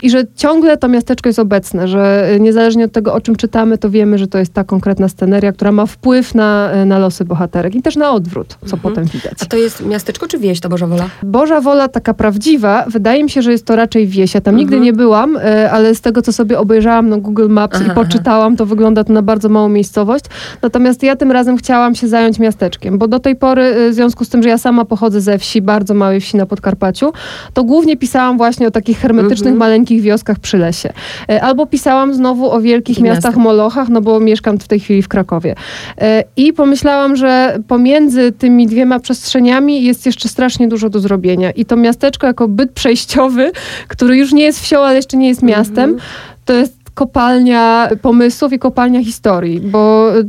I 0.04 0.10
że 0.10 0.24
ciągle 0.36 0.78
to 0.78 0.88
miasteczko 0.88 1.30
jest 1.30 1.40
obecne, 1.40 1.88
że 1.88 2.32
y, 2.36 2.40
niezależnie 2.40 2.86
od 2.86 2.92
tego, 2.92 3.14
o 3.14 3.22
czym 3.22 3.36
czytamy, 3.36 3.78
to 3.78 3.90
wiemy, 3.90 4.18
że 4.18 4.28
to 4.28 4.38
jest 4.38 4.54
ta 4.54 4.64
konkretna 4.64 5.08
sceneria, 5.10 5.52
która 5.52 5.72
ma 5.72 5.86
wpływ 5.86 6.36
na, 6.36 6.72
y, 6.82 6.86
na 6.86 7.00
losy 7.00 7.26
bohaterek 7.26 7.76
i 7.76 7.82
też 7.82 7.96
na 7.96 8.12
odwrót, 8.12 8.48
co 8.66 8.76
Mhm. 8.76 8.82
potem 8.82 9.06
widać. 9.06 9.34
A 9.42 9.46
to 9.46 9.58
jest 9.58 9.86
miasteczko 9.86 10.28
czy 10.28 10.38
wieś, 10.38 10.60
to 10.60 10.70
Boża 10.70 10.88
Wola? 10.88 11.10
Boża 11.24 11.62
wola 11.62 11.88
taka 11.88 12.14
prawdziwa, 12.14 12.86
wydaje 12.88 13.24
mi 13.24 13.30
się, 13.30 13.42
że 13.42 13.52
jest 13.52 13.66
to 13.66 13.76
raczej 13.76 14.08
wieś. 14.08 14.34
Ja 14.34 14.42
tam 14.42 14.56
nigdy 14.56 14.76
Mhm. 14.76 14.84
nie 14.84 14.94
byłam, 14.94 15.38
e, 15.38 15.72
ale 15.72 15.96
z 15.96 16.02
tego, 16.02 16.22
co 16.22 16.34
sobie 16.34 16.60
obejrzałam 16.60 17.10
na 17.10 17.18
Google 17.18 17.48
Maps 17.50 17.78
Aha, 17.82 17.92
i 17.92 17.96
poczytałam, 17.96 18.56
to 18.58 18.66
wygląda 18.66 19.04
to 19.04 19.14
na 19.14 19.22
bardzo 19.22 19.50
małą 19.50 19.70
miejscowość. 19.70 20.26
Natomiast 20.62 21.04
ja 21.04 21.16
tym 21.16 21.32
razem 21.32 21.58
chciałam 21.58 21.96
się 21.96 22.08
zająć 22.08 22.40
miasteczkiem, 22.40 22.98
bo 22.98 23.08
do 23.08 23.20
tej 23.20 23.36
pory, 23.36 23.90
w 23.92 23.94
związku 23.94 24.26
z 24.26 24.30
tym, 24.30 24.44
że 24.44 24.50
ja 24.50 24.58
sama 24.58 24.86
pochodzę 24.86 25.22
ze 25.22 25.38
wsi, 25.38 25.62
bardzo 25.62 25.94
małej 25.94 26.22
wsi 26.22 26.38
na 26.38 26.46
Podkarpaciu, 26.46 27.14
to 27.54 27.64
głównie 27.64 27.98
pisałam 27.98 28.38
właśnie 28.38 28.68
o 28.68 28.72
takich 28.72 28.98
hermetycznych, 29.00 29.31
Mhm. 29.40 29.58
maleńkich 29.58 30.02
wioskach 30.02 30.40
przy 30.40 30.58
lesie. 30.58 30.94
E, 31.30 31.42
Albo 31.44 31.66
pisałam 31.66 32.14
znowu 32.14 32.52
o 32.52 32.62
wielkich 32.62 33.00
miastach. 33.00 33.36
Molochach, 33.38 33.90
no 33.90 34.02
bo 34.02 34.20
mieszkam 34.20 34.60
w 34.60 34.68
tej 34.68 34.80
chwili 34.80 35.02
w 35.02 35.08
Krakowie. 35.08 35.56
E, 36.02 36.24
I 36.38 36.54
pomyślałam, 36.54 37.16
że 37.16 37.60
pomiędzy 37.68 38.32
tymi 38.32 38.68
dwiema 38.68 39.00
przestrzeniami 39.00 39.84
jest 39.84 40.06
jeszcze 40.06 40.30
strasznie 40.30 40.68
dużo 40.68 40.90
do 40.90 41.00
zrobienia. 41.00 41.52
I 41.52 41.66
to 41.66 41.76
miasteczko 41.76 42.28
jako 42.28 42.48
byt 42.48 42.72
przejściowy, 42.72 43.52
który 43.88 44.18
już 44.18 44.34
nie 44.34 44.44
jest 44.44 44.62
wsią, 44.62 44.80
ale 44.80 44.96
jeszcze 44.96 45.18
nie 45.18 45.28
jest 45.28 45.44
miastem, 45.44 45.90
Mhm. 45.90 46.00
to 46.46 46.54
jest 46.54 46.81
kopalnia 46.94 47.90
pomysłów 48.02 48.54
i 48.54 48.60
kopalnia 48.60 49.04
historii, 49.04 49.60
bo 49.62 50.12
y, 50.18 50.26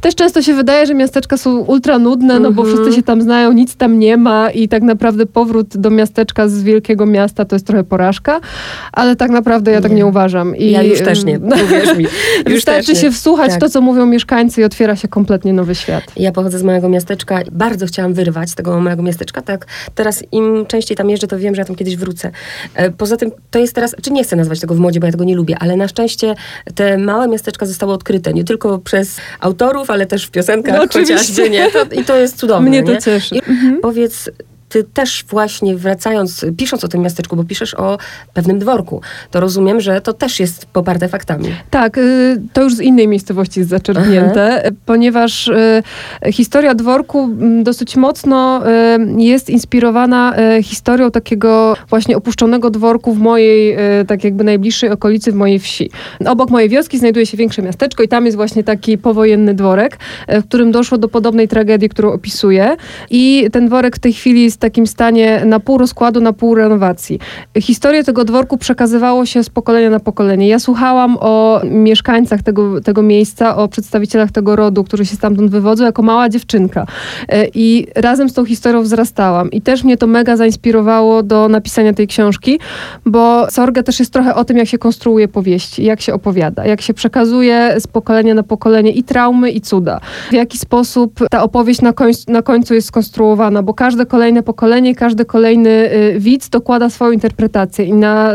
też 0.00 0.14
często 0.14 0.42
się 0.42 0.54
wydaje, 0.54 0.86
że 0.86 0.94
miasteczka 0.94 1.36
są 1.36 1.58
ultra 1.58 1.98
nudne, 1.98 2.38
no 2.40 2.52
bo 2.52 2.62
Mhm. 2.62 2.76
wszyscy 2.78 2.96
się 2.96 3.02
tam 3.02 3.22
znają, 3.22 3.52
nic 3.52 3.76
tam 3.76 3.98
nie 3.98 4.16
ma 4.16 4.50
i 4.50 4.68
tak 4.68 4.82
naprawdę 4.82 5.26
powrót 5.26 5.76
do 5.76 5.90
miasteczka 5.90 6.48
z 6.48 6.62
wielkiego 6.62 7.06
miasta 7.06 7.44
to 7.44 7.56
jest 7.56 7.66
trochę 7.66 7.84
porażka, 7.84 8.40
ale 8.92 9.16
tak 9.16 9.30
naprawdę 9.30 9.72
ja 9.72 9.80
tak 9.80 9.90
Nie. 9.90 9.96
nie 9.96 10.06
uważam. 10.06 10.56
I, 10.56 10.70
ja 10.70 10.82
już 10.82 10.98
też 10.98 11.24
nie, 11.24 11.38
uwierz 11.64 11.96
mi. 11.98 12.04
Już 12.46 12.54
Wystarczy 12.54 12.92
nie. 12.92 12.98
się 12.98 13.10
wsłuchać 13.10 13.50
Tak. 13.50 13.60
to, 13.60 13.68
co 13.68 13.80
mówią 13.80 14.06
mieszkańcy 14.06 14.60
i 14.60 14.64
otwiera 14.64 14.96
się 14.96 15.08
kompletnie 15.08 15.52
nowy 15.52 15.74
świat. 15.74 16.04
Ja 16.16 16.32
pochodzę 16.32 16.58
z 16.58 16.62
małego 16.62 16.88
miasteczka. 16.88 17.40
Bardzo 17.52 17.86
chciałam 17.86 18.14
wyrwać 18.14 18.50
z 18.50 18.54
tego 18.54 18.80
małego 18.80 19.02
miasteczka. 19.02 19.42
Tak, 19.42 19.66
teraz 19.94 20.24
im 20.32 20.66
częściej 20.66 20.96
tam 20.96 21.10
jeżdżę, 21.10 21.26
to 21.26 21.38
wiem, 21.38 21.54
że 21.54 21.60
ja 21.60 21.64
tam 21.64 21.76
kiedyś 21.76 21.96
wrócę. 21.96 22.30
E, 22.74 22.90
Poza 22.90 23.16
tym 23.16 23.30
to 23.50 23.58
jest 23.58 23.74
teraz, 23.74 23.96
czy 24.02 24.12
nie 24.12 24.24
chcę 24.24 24.36
nazwać 24.36 24.60
tego 24.60 24.74
w 24.74 24.78
modzie, 24.78 25.00
bo 25.00 25.06
ja 25.06 25.12
tego 25.12 25.24
nie 25.24 25.36
lubię, 25.36 25.56
ale 25.60 25.76
na 25.76 25.88
szczęście 25.88 26.07
te 26.74 26.98
małe 26.98 27.28
miasteczka 27.28 27.66
zostały 27.66 27.92
odkryte 27.92 28.32
nie 28.32 28.44
tylko 28.44 28.78
przez 28.78 29.16
autorów, 29.40 29.90
ale 29.90 30.06
też 30.06 30.26
w 30.26 30.30
piosenkach 30.30 30.74
No, 30.76 30.82
oczywiście. 30.82 31.14
chociażby, 31.16 31.50
nie? 31.50 31.70
To, 31.70 31.84
I 31.84 32.04
to 32.04 32.16
jest 32.16 32.36
cudowne, 32.36 32.70
Mnie 32.70 32.82
to 32.82 32.92
nie? 32.92 32.98
cieszy. 32.98 33.34
I 33.36 33.40
Powiedz, 33.82 34.30
ty 34.68 34.84
też 34.84 35.24
właśnie 35.28 35.76
wracając, 35.76 36.46
pisząc 36.56 36.84
o 36.84 36.88
tym 36.88 37.00
miasteczku, 37.00 37.36
bo 37.36 37.44
piszesz 37.44 37.74
o 37.74 37.98
pewnym 38.34 38.58
dworku, 38.58 39.00
to 39.30 39.40
rozumiem, 39.40 39.80
że 39.80 40.00
to 40.00 40.12
też 40.12 40.40
jest 40.40 40.66
poparte 40.66 41.08
faktami. 41.08 41.44
Tak, 41.70 41.98
y, 41.98 42.40
to 42.52 42.62
już 42.62 42.74
z 42.74 42.80
innej 42.80 43.08
miejscowości 43.08 43.60
jest 43.60 43.70
zaczerpnięte, 43.70 44.66
y, 44.66 44.74
ponieważ 44.86 45.48
y, 45.48 45.82
historia 46.32 46.74
dworku 46.74 47.24
mm, 47.24 47.64
dosyć 47.64 47.96
mocno 47.96 48.62
jest 49.16 49.50
inspirowana 49.50 50.34
historią 50.62 51.10
takiego 51.10 51.76
właśnie 51.88 52.16
opuszczonego 52.16 52.70
dworku 52.70 53.14
w 53.14 53.18
mojej, 53.18 53.76
tak 54.06 54.24
jakby 54.24 54.44
najbliższej 54.44 54.90
okolicy, 54.90 55.32
w 55.32 55.34
mojej 55.34 55.58
wsi. 55.58 55.90
Obok 56.26 56.50
mojej 56.50 56.68
wioski 56.68 56.98
znajduje 56.98 57.26
się 57.26 57.36
większe 57.36 57.62
miasteczko 57.62 58.02
i 58.02 58.08
tam 58.08 58.24
jest 58.24 58.36
właśnie 58.36 58.64
taki 58.64 58.98
powojenny 58.98 59.54
dworek, 59.54 59.98
w 60.28 60.44
którym 60.44 60.72
doszło 60.72 60.98
do 60.98 61.08
podobnej 61.08 61.48
tragedii, 61.48 61.88
którą 61.88 62.12
opisuję. 62.12 62.76
I 63.10 63.48
ten 63.52 63.66
dworek 63.66 63.96
w 63.96 63.98
tej 63.98 64.12
chwili 64.12 64.42
jest 64.42 64.57
w 64.58 64.60
takim 64.60 64.86
stanie 64.86 65.42
na 65.44 65.60
pół 65.60 65.78
rozkładu, 65.78 66.20
na 66.20 66.32
pół 66.32 66.54
renowacji. 66.54 67.18
Historię 67.60 68.04
tego 68.04 68.24
dworku 68.24 68.58
przekazywało 68.58 69.26
się 69.26 69.44
z 69.44 69.50
pokolenia 69.50 69.90
na 69.90 70.00
pokolenie. 70.00 70.48
Ja 70.48 70.58
słuchałam 70.58 71.16
o 71.20 71.60
mieszkańcach 71.64 72.42
tego, 72.42 72.80
tego 72.80 73.02
miejsca, 73.02 73.56
o 73.56 73.68
przedstawicielach 73.68 74.30
tego 74.30 74.56
rodu, 74.56 74.84
którzy 74.84 75.06
się 75.06 75.16
stamtąd 75.16 75.50
wywodzą, 75.50 75.84
jako 75.84 76.02
mała 76.02 76.28
dziewczynka. 76.28 76.86
E, 77.28 77.46
I 77.54 77.86
razem 77.94 78.28
z 78.28 78.32
tą 78.32 78.44
historią 78.44 78.82
wzrastałam. 78.82 79.50
I 79.50 79.60
też 79.60 79.84
mnie 79.84 79.96
to 79.96 80.06
mega 80.06 80.36
zainspirowało 80.36 81.22
do 81.22 81.48
napisania 81.48 81.92
tej 81.92 82.06
książki, 82.06 82.60
bo 83.06 83.50
Sorge 83.50 83.82
też 83.82 83.98
jest 83.98 84.12
trochę 84.12 84.34
o 84.34 84.44
tym, 84.44 84.56
jak 84.56 84.68
się 84.68 84.78
konstruuje 84.78 85.28
powieści, 85.28 85.84
jak 85.84 86.00
się 86.00 86.14
opowiada, 86.14 86.66
jak 86.66 86.80
się 86.80 86.94
przekazuje 86.94 87.74
z 87.80 87.86
pokolenia 87.86 88.34
na 88.34 88.42
pokolenie 88.42 88.90
i 88.90 89.02
traumy, 89.02 89.50
i 89.50 89.60
cuda. 89.60 90.00
W 90.30 90.32
jaki 90.32 90.58
sposób 90.58 91.20
ta 91.30 91.42
opowieść 91.42 91.80
na, 91.80 91.92
koń, 91.92 92.12
na 92.28 92.42
końcu 92.42 92.74
jest 92.74 92.88
skonstruowana, 92.88 93.62
bo 93.62 93.74
każde 93.74 94.06
kolejne 94.06 94.42
pokolenie, 94.48 94.94
każdy 94.94 95.24
kolejny 95.24 95.70
y, 95.70 96.20
widz 96.20 96.48
dokłada 96.48 96.90
swoją 96.90 97.12
interpretację 97.12 97.84
i, 97.84 97.92
na, 97.92 98.32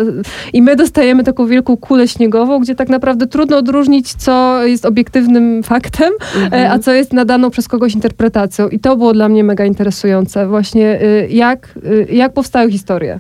i 0.53 0.61
my 0.61 0.75
dostajemy 0.75 1.23
taką 1.23 1.47
wielką 1.47 1.77
kulę 1.77 2.07
śniegową, 2.07 2.59
gdzie 2.59 2.75
tak 2.75 2.89
naprawdę 2.89 3.27
trudno 3.27 3.57
odróżnić, 3.57 4.13
co 4.13 4.63
jest 4.63 4.85
obiektywnym 4.85 5.63
faktem, 5.63 6.13
e, 6.51 6.71
a 6.71 6.79
co 6.79 6.93
jest 6.93 7.13
nadaną 7.13 7.49
przez 7.49 7.67
kogoś 7.67 7.93
interpretacją. 7.93 8.69
I 8.69 8.79
to 8.79 8.95
było 8.97 9.13
dla 9.13 9.29
mnie 9.29 9.43
mega 9.43 9.65
interesujące. 9.65 10.47
Właśnie 10.47 11.01
y, 11.01 11.27
jak, 11.29 11.69
y, 11.85 12.07
jak 12.11 12.33
powstają 12.33 12.69
historie. 12.69 13.19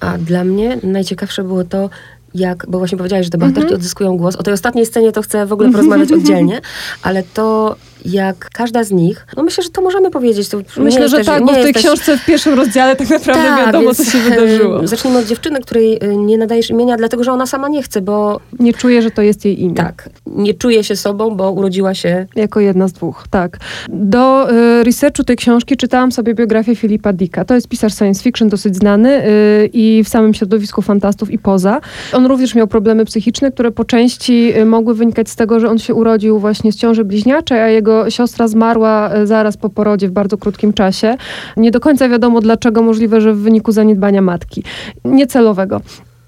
A 0.00 0.18
dla 0.18 0.44
mnie 0.44 0.78
najciekawsze 0.82 1.44
było 1.44 1.64
to, 1.64 1.90
jak, 2.34 2.66
bo 2.68 2.78
właśnie 2.78 2.98
powiedziałaś, 2.98 3.24
że 3.26 3.30
te 3.30 3.38
bohaterki 3.38 3.62
Mhm. 3.62 3.80
odzyskują 3.80 4.16
głos. 4.16 4.36
O 4.36 4.42
tej 4.42 4.54
ostatniej 4.54 4.86
scenie 4.86 5.12
to 5.12 5.22
chcę 5.22 5.46
w 5.46 5.52
ogóle 5.52 5.70
porozmawiać 5.70 6.12
oddzielnie, 6.18 6.60
ale 7.02 7.22
to 7.34 7.76
jak 8.04 8.50
każda 8.52 8.84
z 8.84 8.90
nich, 8.90 9.26
no 9.36 9.42
myślę, 9.42 9.64
że 9.64 9.70
to 9.70 9.82
możemy 9.82 10.10
powiedzieć. 10.10 10.48
To 10.48 10.58
myślę, 10.76 11.08
że 11.08 11.16
też, 11.16 11.26
tak, 11.26 11.44
bo 11.44 11.52
w 11.52 11.54
tej 11.54 11.74
książce 11.74 12.18
w 12.18 12.24
pierwszym 12.24 12.54
rozdziale 12.54 12.96
tak 12.96 13.10
naprawdę 13.10 13.42
tak, 13.42 13.66
wiadomo, 13.66 13.94
co 13.94 14.04
się 14.04 14.18
wydarzyło. 14.18 14.86
Zacznijmy 14.86 15.18
od 15.18 15.26
dziewczyny, 15.26 15.60
której 15.60 16.04
y, 16.04 16.16
nie 16.16 16.38
nadajesz 16.38 16.70
imienia, 16.70 16.96
dlatego 16.96 17.24
że 17.24 17.32
ona 17.32 17.46
sama 17.46 17.68
nie 17.68 17.82
chce, 17.82 18.00
bo... 18.00 18.40
Nie 18.60 18.72
czuje, 18.72 19.02
że 19.02 19.10
to 19.10 19.22
jest 19.22 19.44
jej 19.44 19.62
imię. 19.62 19.74
Tak. 19.74 20.08
Nie 20.26 20.54
czuje 20.54 20.84
się 20.84 20.96
sobą, 20.96 21.30
bo 21.30 21.52
urodziła 21.52 21.94
się... 21.94 22.26
Jako 22.36 22.60
jedna 22.60 22.88
z 22.88 22.92
dwóch, 22.92 23.24
tak. 23.30 23.58
Do 23.88 24.52
y, 24.52 24.84
researchu 24.84 25.24
tej 25.24 25.36
książki 25.36 25.76
czytałam 25.76 26.12
sobie 26.12 26.34
biografię 26.34 26.76
Filipa 26.76 27.12
Dicka. 27.12 27.44
To 27.44 27.54
jest 27.54 27.68
pisarz 27.68 27.94
science 27.94 28.22
fiction, 28.22 28.48
dosyć 28.48 28.76
znany 28.76 29.26
y, 29.26 29.70
i 29.72 30.04
w 30.04 30.08
samym 30.08 30.34
środowisku 30.34 30.82
fantastów 30.82 31.30
i 31.30 31.38
poza. 31.38 31.80
On 32.12 32.26
również 32.26 32.54
miał 32.54 32.66
problemy 32.66 33.04
psychiczne, 33.04 33.52
które 33.52 33.70
po 33.70 33.84
części 33.84 34.52
y, 34.56 34.64
mogły 34.64 34.94
wynikać 34.94 35.30
z 35.30 35.36
tego, 35.36 35.60
że 35.60 35.70
on 35.70 35.78
się 35.78 35.94
urodził 35.94 36.38
właśnie 36.38 36.72
z 36.72 36.76
ciąży 36.76 37.04
bliźniaczej, 37.04 37.60
a 37.60 37.68
jego 37.68 37.91
siostra 38.08 38.48
zmarła 38.48 39.16
y, 39.16 39.26
zaraz 39.26 39.56
po 39.56 39.68
porodzie 39.68 40.08
w 40.08 40.12
bardzo 40.12 40.38
krótkim 40.38 40.72
czasie. 40.72 41.16
Nie 41.56 41.70
do 41.70 41.80
końca 41.80 42.08
wiadomo 42.08 42.40
dlaczego, 42.40 42.82
możliwe, 42.82 43.20
że 43.20 43.32
w 43.32 43.38
wyniku 43.38 43.72
zaniedbania 43.72 44.22
matki. 44.22 44.62
Niecelowego. 45.04 45.80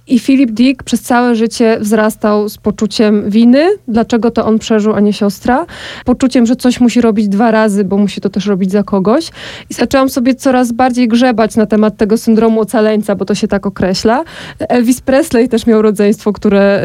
I 0.07 0.19
Philip 0.19 0.51
Dick 0.51 0.83
przez 0.83 1.03
całe 1.03 1.35
życie 1.35 1.77
wzrastał 1.81 2.49
z 2.49 2.59
poczuciem 2.59 3.31
winy, 3.31 3.67
dlaczego 3.89 4.31
to 4.31 4.47
on 4.47 4.59
przeżył, 4.59 4.95
a 4.95 5.01
nie 5.01 5.13
siostra. 5.13 5.67
Poczuciem, 6.05 6.47
że 6.47 6.57
coś 6.57 6.81
musi 6.81 7.01
robić 7.01 7.29
dwa 7.29 7.51
razy, 7.51 7.85
bo 7.85 7.97
musi 7.97 8.21
to 8.21 8.31
też 8.31 8.47
robić 8.47 8.71
za 8.73 8.83
kogoś. 8.83 9.31
I 9.71 9.75
zaczęłam 9.75 10.09
sobie 10.09 10.35
coraz 10.35 10.73
bardziej 10.73 11.09
grzebać 11.09 11.57
na 11.57 11.67
temat 11.67 11.97
tego 11.97 12.19
syndromu 12.19 12.61
ocaleńca, 12.61 13.15
bo 13.15 13.25
to 13.25 13.35
się 13.35 13.49
tak 13.49 13.67
określa. 13.67 14.25
Elvis 14.59 15.01
Presley 15.01 15.49
też 15.49 15.67
miał 15.67 15.83
rodzeństwo, 15.83 16.33
które 16.33 16.85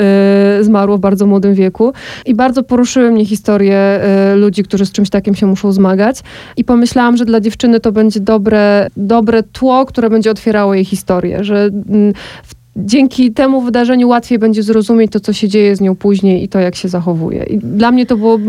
y, 0.59 0.63
zmarło 0.63 0.97
w 0.97 0.99
bardzo 0.99 1.25
młodym 1.25 1.53
wieku. 1.53 1.93
I 2.25 2.35
bardzo 2.35 2.63
poruszyły 2.63 3.11
mnie 3.11 3.25
historie 3.25 4.01
y, 4.33 4.35
ludzi, 4.35 4.63
którzy 4.63 4.85
z 4.85 4.91
czymś 4.91 5.09
takim 5.09 5.35
się 5.35 5.45
muszą 5.45 5.71
zmagać. 5.71 6.21
I 6.57 6.63
pomyślałam, 6.63 7.17
że 7.17 7.25
dla 7.25 7.39
dziewczyny 7.41 7.79
to 7.79 7.91
będzie 7.91 8.19
dobre, 8.19 8.87
dobre 8.97 9.43
tło, 9.43 9.85
które 9.85 10.09
będzie 10.09 10.31
otwierało 10.31 10.73
jej 10.73 10.85
historię, 10.85 11.43
że 11.43 11.65
y, 11.65 12.13
w 12.43 12.58
dzięki 12.75 13.31
temu 13.31 13.61
wydarzeniu 13.61 14.07
łatwiej 14.07 14.39
będzie 14.39 14.63
zrozumieć 14.63 15.11
to, 15.11 15.19
co 15.19 15.33
się 15.33 15.47
dzieje 15.47 15.75
z 15.75 15.81
nią 15.81 15.95
później 15.95 16.43
i 16.43 16.47
to, 16.47 16.59
jak 16.59 16.75
się 16.75 16.89
zachowuje. 16.89 17.43
I 17.43 17.57
dla 17.57 17.91
mnie 17.91 18.05
to 18.05 18.17
było 18.17 18.39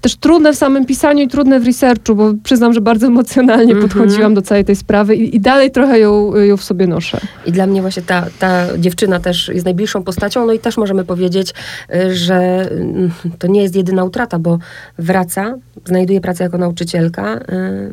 też 0.00 0.16
trudne 0.16 0.52
w 0.52 0.56
samym 0.56 0.86
pisaniu 0.86 1.24
i 1.24 1.28
trudne 1.28 1.60
w 1.60 1.66
researchu, 1.66 2.14
bo 2.14 2.32
przyznam, 2.42 2.72
że 2.72 2.80
bardzo 2.80 3.06
emocjonalnie 3.06 3.72
mm 3.72 3.78
-hmm. 3.78 3.82
podchodziłam 3.82 4.34
do 4.34 4.42
całej 4.42 4.64
tej 4.64 4.76
sprawy 4.76 5.16
i, 5.16 5.36
i, 5.36 5.40
dalej 5.40 5.70
trochę 5.70 5.98
ją, 5.98 6.36
ją 6.36 6.56
w 6.56 6.64
sobie 6.64 6.86
noszę. 6.86 7.20
I 7.46 7.52
dla 7.52 7.66
mnie 7.66 7.80
właśnie 7.80 8.02
ta, 8.02 8.26
ta 8.38 8.78
dziewczyna 8.78 9.20
też 9.20 9.48
jest 9.48 9.64
najbliższą 9.64 10.02
postacią, 10.02 10.46
no 10.46 10.52
i 10.52 10.58
też 10.58 10.76
możemy 10.76 11.04
powiedzieć, 11.04 11.54
y, 11.94 12.14
że 12.14 12.70
mm, 12.70 13.10
to 13.38 13.46
nie 13.46 13.62
jest 13.62 13.76
jedyna 13.76 14.04
utrata, 14.04 14.38
bo 14.38 14.58
wraca, 14.98 15.54
znajduje 15.84 16.20
pracę 16.20 16.44
jako 16.44 16.58
nauczycielka, 16.58 17.36
y, 17.36 17.40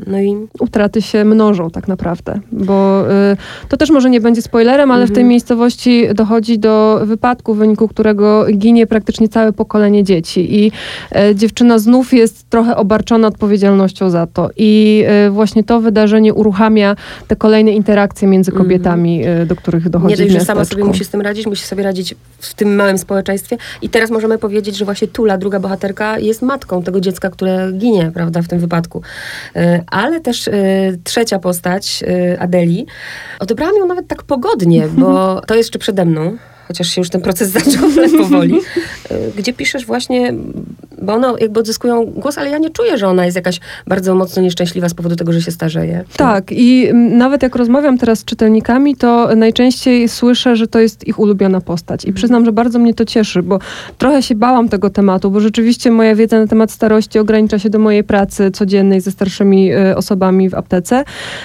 no 0.07 0.21
i... 0.21 0.47
Utraty 0.59 1.01
się 1.01 1.25
mnożą 1.25 1.69
tak 1.69 1.87
naprawdę, 1.87 2.39
bo 2.51 3.05
y, 3.31 3.37
to 3.69 3.77
też 3.77 3.89
może 3.89 4.09
nie 4.09 4.21
będzie 4.21 4.41
spoilerem, 4.41 4.91
ale 4.91 5.03
mm 5.03 5.07
-hmm. 5.07 5.11
w 5.11 5.15
tej 5.15 5.21
mhm. 5.21 5.27
Dochodzi 6.13 6.59
do 6.59 6.99
wypadku, 7.03 7.53
w 7.53 7.57
wyniku 7.57 7.87
którego 7.87 8.45
ginie 8.53 8.87
praktycznie 8.87 9.29
całe 9.29 9.53
pokolenie 9.53 10.03
dzieci. 10.03 10.55
I 10.55 10.71
e, 11.15 11.35
dziewczyna 11.35 11.79
znów 11.79 12.13
jest 12.13 12.49
trochę 12.49 12.75
obarczona 12.75 13.27
odpowiedzialnością 13.27 14.09
za 14.09 14.27
to. 14.27 14.49
I 14.57 15.03
e, 15.07 15.29
właśnie 15.29 15.63
to 15.63 15.81
wydarzenie 15.81 16.33
uruchamia 16.33 16.95
te 17.27 17.35
kolejne 17.35 17.71
interakcje 17.71 18.27
między 18.27 18.51
mhm. 18.51 18.65
kobietami, 18.65 19.25
mm. 19.25 19.47
do 19.47 19.55
których 19.55 19.89
dochodzi 19.89 20.15
Nie 20.15 20.17
dość, 20.17 20.31
że 20.31 20.45
sama 20.45 20.65
sobie 20.65 20.83
musi 20.83 21.05
z 21.05 21.09
tym 21.09 21.21
radzić, 21.21 21.47
musi 21.47 21.63
sobie 21.63 21.83
radzić 21.83 22.15
w 22.39 22.53
tym 22.53 22.75
małym 22.75 22.97
społeczeństwie. 22.97 23.57
I 23.81 23.89
teraz 23.89 24.09
możemy 24.11 24.37
powiedzieć, 24.37 24.77
że 24.77 24.85
właśnie 24.85 25.07
Tula, 25.07 25.37
druga 25.37 25.59
bohaterka, 25.59 26.19
jest 26.19 26.41
matką 26.41 26.83
tego 26.83 27.01
dziecka, 27.01 27.29
które 27.29 27.71
ginie, 27.73 28.11
prawda, 28.13 28.41
w 28.41 28.47
tym 28.47 28.59
wypadku. 28.59 29.01
Ale 29.91 30.19
też 30.21 30.49
trzecia 31.03 31.39
postać, 31.39 32.03
Adeli, 32.39 32.85
odebrałam 33.39 33.75
ją 33.75 33.85
nawet 33.85 34.07
tak 34.07 34.23
pogodnie, 34.23 34.87
bo 34.87 35.41
to 35.47 35.55
jest 35.57 35.67
jeszcze 35.67 35.79
przede 35.79 36.05
mną, 36.05 36.37
chociaż 36.67 36.87
się 36.87 37.01
już 37.01 37.09
ten 37.09 37.21
proces 37.21 37.49
zaczął, 37.57 37.89
powoli, 38.17 38.59
gdzie 39.37 39.53
piszesz 39.53 39.85
właśnie, 39.85 40.33
bo 41.01 41.13
one 41.13 41.33
jakby 41.39 41.59
odzyskują 41.59 42.05
głos, 42.05 42.37
ale 42.37 42.49
ja 42.49 42.57
nie 42.57 42.69
czuję, 42.69 42.97
że 42.97 43.07
ona 43.07 43.25
jest 43.25 43.35
jakaś 43.35 43.59
bardzo 43.87 44.15
mocno 44.15 44.41
nieszczęśliwa 44.41 44.89
z 44.89 44.93
powodu 44.93 45.15
tego, 45.15 45.33
że 45.33 45.41
się 45.41 45.51
starzeje. 45.51 46.03
Tak 46.17 46.51
i 46.51 46.93
nawet 46.93 47.43
jak 47.43 47.55
rozmawiam 47.55 47.97
teraz 47.97 48.19
z 48.19 48.25
czytelnikami, 48.25 48.95
to 48.95 49.35
najczęściej 49.35 50.09
słyszę, 50.09 50.55
że 50.55 50.67
to 50.67 50.79
jest 50.79 51.07
ich 51.07 51.19
ulubiona 51.19 51.61
postać. 51.61 52.05
I 52.05 52.13
przyznam, 52.13 52.45
że 52.45 52.51
bardzo 52.51 52.79
mnie 52.79 52.93
to 52.93 53.05
cieszy, 53.05 53.43
bo 53.43 53.59
trochę 53.97 54.23
się 54.23 54.35
bałam 54.35 54.69
tego 54.69 54.89
tematu, 54.89 55.31
bo 55.31 55.39
rzeczywiście 55.39 55.91
moja 55.91 56.15
wiedza 56.15 56.39
na 56.39 56.47
temat 56.47 56.71
starości 56.71 57.19
ogranicza 57.19 57.59
się 57.59 57.69
do 57.69 57.79
mojej 57.79 58.03
pracy 58.03 58.51
codziennej 58.51 59.01
ze 59.01 59.11
starszymi 59.11 59.71
e, 59.71 59.97
osobami 59.97 60.49
w 60.49 60.55
aptece. 60.55 61.03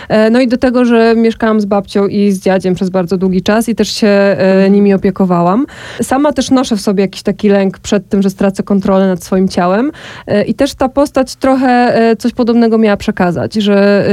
E, 0.09 0.31
no 0.31 0.41
i 0.41 0.49
do 0.49 0.57
tego, 0.57 0.85
że 0.85 1.15
mieszkałam 1.17 1.61
z 1.61 1.65
babcią 1.65 2.07
i 2.07 2.33
z 2.33 2.41
dziadziem 2.41 2.75
przez 2.75 2.91
bardzo 2.91 3.17
długi 3.17 3.43
czas 3.43 3.69
i 3.69 3.75
też 3.75 3.93
się 3.93 4.09
e, 4.09 4.71
nimi 4.71 4.95
opiekowałam 4.95 5.12
opiekowałam. 5.13 5.67
Sama 6.03 6.33
też 6.33 6.51
noszę 6.51 6.77
w 6.77 6.81
sobie 6.81 7.03
jakiś 7.03 7.23
taki 7.23 7.49
lęk 7.49 7.79
przed 7.79 8.09
tym, 8.09 8.23
że 8.23 8.31
stracę 8.31 8.63
kontrolę 8.63 9.07
nad 9.07 9.25
swoim 9.25 9.49
ciałem. 9.49 9.93
E, 10.27 10.45
I 10.45 10.55
też 10.55 10.75
ta 10.75 10.89
postać 10.89 11.37
trochę 11.37 11.69
e, 11.69 12.17
coś 12.17 12.33
podobnego 12.33 12.79
miała 12.79 12.97
przekazać, 12.97 13.55
że 13.55 14.07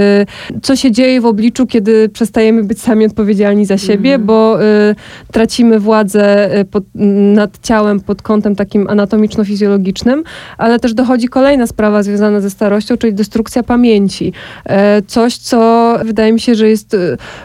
e, 0.52 0.60
co 0.62 0.76
się 0.76 0.92
dzieje 0.92 1.22
w 1.22 1.26
obliczu, 1.26 1.68
kiedy 1.68 2.10
przestajemy 2.10 2.64
być 2.64 2.82
sami 2.82 3.06
odpowiedzialni 3.06 3.66
za 3.66 3.78
siebie, 3.78 4.14
mm. 4.14 4.28
bo 4.28 4.58
tracimy 5.32 5.80
władzę 5.80 6.50
pod, 6.72 6.84
nad 7.36 7.60
ciałem 7.64 8.00
pod 8.00 8.22
kątem 8.22 8.56
takim 8.56 8.88
anatomiczno-fizjologicznym, 8.88 10.24
ale 10.58 10.80
też 10.80 10.94
dochodzi 10.94 11.28
kolejna 11.28 11.68
sprawa 11.68 12.04
związana 12.04 12.42
ze 12.42 12.50
starością, 12.50 12.98
czyli 12.98 13.14
destrukcja 13.14 13.64
pamięci. 13.64 14.34
Coś, 15.08 15.38
co 15.38 15.96
wydaje 16.04 16.34
mi 16.34 16.40
się, 16.40 16.56
że 16.56 16.70
jest 16.70 16.98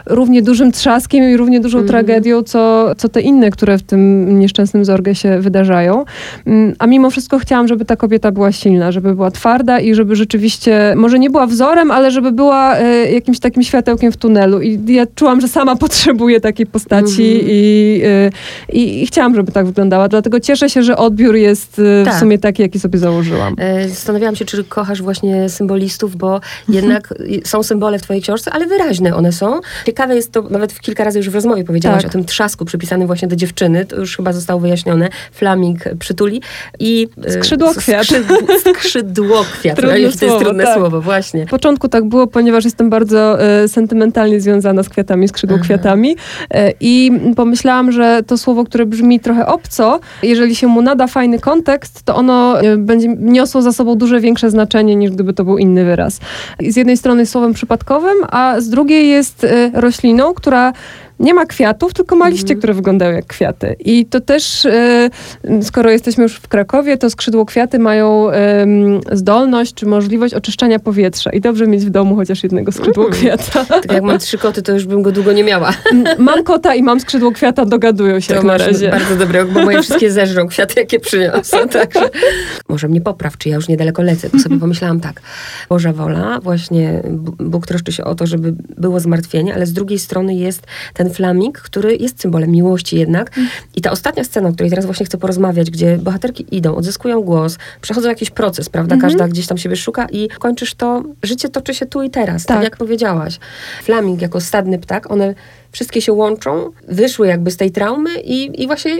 równie 0.06 0.42
dużym 0.42 0.72
trzaskiem 0.72 1.30
i 1.30 1.36
równie 1.36 1.60
dużą 1.60 1.78
mm. 1.78 1.88
tragedią, 1.88 2.42
co, 2.42 2.94
co 2.96 3.08
te 3.08 3.20
inne 3.20 3.43
inne, 3.44 3.50
które 3.50 3.78
w 3.78 3.82
tym 3.82 4.38
nieszczęsnym 4.38 4.84
zorgę 4.84 5.14
się 5.14 5.40
wydarzają. 5.40 6.04
Mm, 6.46 6.74
a 6.78 6.86
mimo 6.86 7.10
wszystko 7.10 7.38
chciałam, 7.38 7.68
żeby 7.68 7.84
ta 7.84 7.96
kobieta 7.96 8.32
była 8.32 8.52
silna, 8.52 8.92
żeby 8.92 9.14
była 9.14 9.30
twarda 9.30 9.80
i 9.80 9.94
żeby 9.94 10.16
rzeczywiście, 10.16 10.94
może 10.96 11.18
nie 11.18 11.30
była 11.30 11.46
wzorem, 11.46 11.90
ale 11.90 12.10
żeby 12.10 12.32
była 12.32 12.76
e, 12.76 13.12
jakimś 13.12 13.38
takim 13.38 13.62
światełkiem 13.62 14.12
w 14.12 14.16
tunelu. 14.16 14.60
I 14.60 14.80
ja 14.86 15.06
czułam, 15.14 15.40
że 15.40 15.48
sama 15.48 15.76
potrzebuję 15.86 16.40
takiej 16.40 16.66
postaci 16.66 17.32
mm 17.32 17.42
-hmm. 17.42 17.48
i, 17.48 18.02
e, 18.04 18.30
i, 18.72 19.02
i, 19.02 19.06
chciałam, 19.06 19.34
żeby 19.34 19.52
tak 19.52 19.66
wyglądała. 19.66 20.08
Dlatego 20.08 20.40
cieszę 20.40 20.70
się, 20.70 20.82
że 20.82 20.96
odbiór 20.96 21.36
jest 21.36 21.78
e, 22.00 22.04
tak. 22.04 22.14
w 22.14 22.18
sumie 22.18 22.38
taki, 22.38 22.62
jaki 22.62 22.80
sobie 22.80 22.98
założyłam. 22.98 23.56
Zastanawiałam 23.88 24.36
się, 24.36 24.44
czy 24.44 24.64
kochasz 24.64 25.02
właśnie 25.02 25.48
symbolistów, 25.48 26.16
bo 26.16 26.40
jednak 26.68 27.14
są 27.44 27.62
symbole 27.62 27.98
w 27.98 28.02
twojej 28.02 28.22
książce, 28.22 28.50
ale 28.52 28.66
wyraźne 28.66 29.16
one 29.16 29.32
są. 29.32 29.60
Ciekawe 29.86 30.16
jest 30.16 30.32
to, 30.32 30.42
nawet 30.42 30.80
kilka 30.80 31.04
razy 31.04 31.18
już 31.18 31.30
w 31.30 31.34
rozmowie 31.34 31.64
powiedziałaś 31.64 32.02
tak. 32.02 32.10
o 32.10 32.12
tym 32.12 32.24
trzasku 32.24 32.64
przypisanym 32.64 33.06
właśnie 33.06 33.28
do 33.28 33.33
dziewczyny, 33.36 33.86
to 33.86 33.96
już 33.96 34.16
chyba 34.16 34.32
zostało 34.32 34.60
wyjaśnione, 34.60 35.08
flaming 35.32 35.78
przytuli 35.98 36.42
i... 36.78 37.08
E, 37.24 37.30
skrzydłokwiat. 37.30 38.06
Skrzydłokwiat, 38.60 39.80
to 39.80 39.96
jest 39.96 40.20
trudne 40.20 40.64
tak. 40.64 40.78
słowo, 40.78 41.00
właśnie. 41.00 41.46
W 41.46 41.50
początku 41.50 41.88
tak 41.88 42.04
było, 42.04 42.26
ponieważ 42.26 42.64
jestem 42.64 42.90
bardzo 42.90 43.42
e, 43.42 43.68
sentymentalnie 43.68 44.40
związana 44.40 44.82
z 44.82 44.88
kwiatami, 44.88 45.28
skrzydłokwiatami 45.28 46.16
e, 46.50 46.72
i 46.80 47.10
pomyślałam, 47.36 47.92
że 47.92 48.22
to 48.26 48.38
słowo, 48.38 48.64
które 48.64 48.86
brzmi 48.86 49.20
trochę 49.20 49.46
obco, 49.46 50.00
jeżeli 50.22 50.56
się 50.56 50.66
mu 50.66 50.82
nada 50.82 51.06
fajny 51.06 51.38
kontekst, 51.38 52.02
to 52.02 52.14
ono 52.14 52.60
e, 52.60 52.76
będzie 52.76 53.08
niosło 53.18 53.62
za 53.62 53.72
sobą 53.72 53.94
duże 53.94 54.20
większe 54.20 54.50
znaczenie 54.50 54.96
niż 54.96 55.10
gdyby 55.10 55.32
to 55.32 55.44
był 55.44 55.58
inny 55.58 55.84
wyraz. 55.84 56.20
I 56.60 56.72
z 56.72 56.76
jednej 56.76 56.96
strony 56.96 57.22
jest 57.22 57.32
słowem 57.32 57.52
przypadkowym, 57.52 58.16
a 58.30 58.54
z 58.58 58.68
drugiej 58.68 59.08
jest 59.08 59.44
e, 59.44 59.70
rośliną, 59.74 60.34
która 60.34 60.72
nie 61.20 61.34
ma 61.34 61.46
kwiatów, 61.46 61.94
tylko 61.94 62.16
ma 62.16 62.28
liście, 62.28 62.42
mhm. 62.42 62.58
które 62.58 62.74
wyglądają 62.74 63.12
jak 63.12 63.26
kwiaty. 63.26 63.76
I 63.78 64.06
to 64.06 64.20
też, 64.20 64.66
e, 64.66 65.10
skoro 65.62 65.90
jesteśmy 65.90 66.22
już 66.22 66.36
w 66.36 66.48
Krakowie, 66.48 66.96
to 66.96 67.10
skrzydło 67.10 67.46
kwiaty 67.46 67.78
mają 67.78 68.24
zdolność 69.12 69.74
czy 69.74 69.86
możliwość 69.86 70.34
oczyszczania 70.34 70.78
powietrza. 70.78 71.30
I 71.30 71.40
dobrze 71.40 71.66
mieć 71.66 71.84
w 71.84 71.90
domu 71.90 72.16
chociaż 72.16 72.42
jednego 72.42 72.72
skrzydło 72.72 73.06
mhm. 73.06 73.22
kwiata. 73.22 73.64
Tak 73.74 73.92
jak 73.92 74.02
mam 74.02 74.18
trzy 74.18 74.38
koty, 74.38 74.62
to 74.62 74.72
już 74.72 74.86
bym 74.86 75.02
go 75.02 75.12
długo 75.12 75.32
nie 75.32 75.44
miała. 75.44 75.72
Mam 76.18 76.44
kota 76.44 76.74
i 76.74 76.82
mam 76.82 77.00
skrzydło 77.00 77.32
kwiata, 77.32 77.64
dogadują 77.64 78.20
się 78.20 78.28
to 78.28 78.34
jak 78.34 78.44
na 78.44 78.58
razie. 78.58 78.90
bardzo 78.90 79.16
dobre, 79.16 79.44
bo 79.44 79.62
moje 79.62 79.82
wszystkie 79.82 80.10
zeżrą 80.10 80.48
kwiaty, 80.48 80.80
jakie 80.80 81.00
przyniosę. 81.00 81.68
Także 81.68 82.10
może 82.68 82.88
mnie 82.88 83.00
popraw, 83.00 83.38
czy 83.38 83.48
ja 83.48 83.56
już 83.56 83.68
niedaleko 83.68 84.02
lecę. 84.02 84.30
To 84.30 84.38
sobie 84.38 84.58
pomyślałam 84.58 85.00
tak, 85.00 85.20
Boża 85.68 85.92
wola, 85.92 86.40
właśnie 86.40 87.02
Bóg 87.38 87.66
troszczy 87.66 87.92
się 87.92 88.04
o 88.04 88.14
to, 88.14 88.26
żeby 88.26 88.54
było 88.78 89.00
zmartwienie, 89.00 89.54
ale 89.54 89.66
z 89.66 89.72
drugiej 89.72 89.98
strony 89.98 90.34
jest 90.34 90.62
ten 90.94 91.03
ten 91.04 91.14
flaming, 91.14 91.58
który 91.58 91.96
jest 91.96 92.20
symbolem 92.20 92.50
miłości 92.50 92.98
jednak. 92.98 93.38
Mm. 93.38 93.50
I 93.76 93.80
ta 93.80 93.90
ostatnia 93.90 94.24
scena, 94.24 94.48
o 94.48 94.52
której 94.52 94.70
teraz 94.70 94.84
właśnie 94.84 95.06
chcę 95.06 95.18
porozmawiać, 95.18 95.70
gdzie 95.70 95.98
bohaterki 95.98 96.46
idą, 96.50 96.74
odzyskują 96.76 97.20
głos, 97.20 97.58
przechodzą 97.80 98.08
jakiś 98.08 98.30
proces, 98.30 98.68
prawda? 98.68 98.96
-hmm. 98.96 99.00
Każda 99.00 99.28
gdzieś 99.28 99.46
tam 99.46 99.58
siebie 99.58 99.76
szuka 99.76 100.06
i 100.12 100.28
kończysz 100.28 100.74
to, 100.74 101.02
życie 101.22 101.48
toczy 101.48 101.74
się 101.74 101.86
tu 101.86 102.02
i 102.02 102.10
teraz, 102.10 102.46
tak, 102.46 102.56
tak 102.56 102.64
jak 102.64 102.76
powiedziałaś. 102.76 103.38
Flaming 103.82 104.22
jako 104.22 104.40
stadny 104.40 104.78
ptak, 104.78 105.10
one 105.10 105.34
wszystkie 105.74 106.00
się 106.00 106.12
łączą, 106.12 106.70
wyszły 106.88 107.26
jakby 107.26 107.50
z 107.50 107.56
tej 107.56 107.70
traumy 107.70 108.10
i, 108.24 108.62
i 108.62 108.66
właśnie 108.66 108.92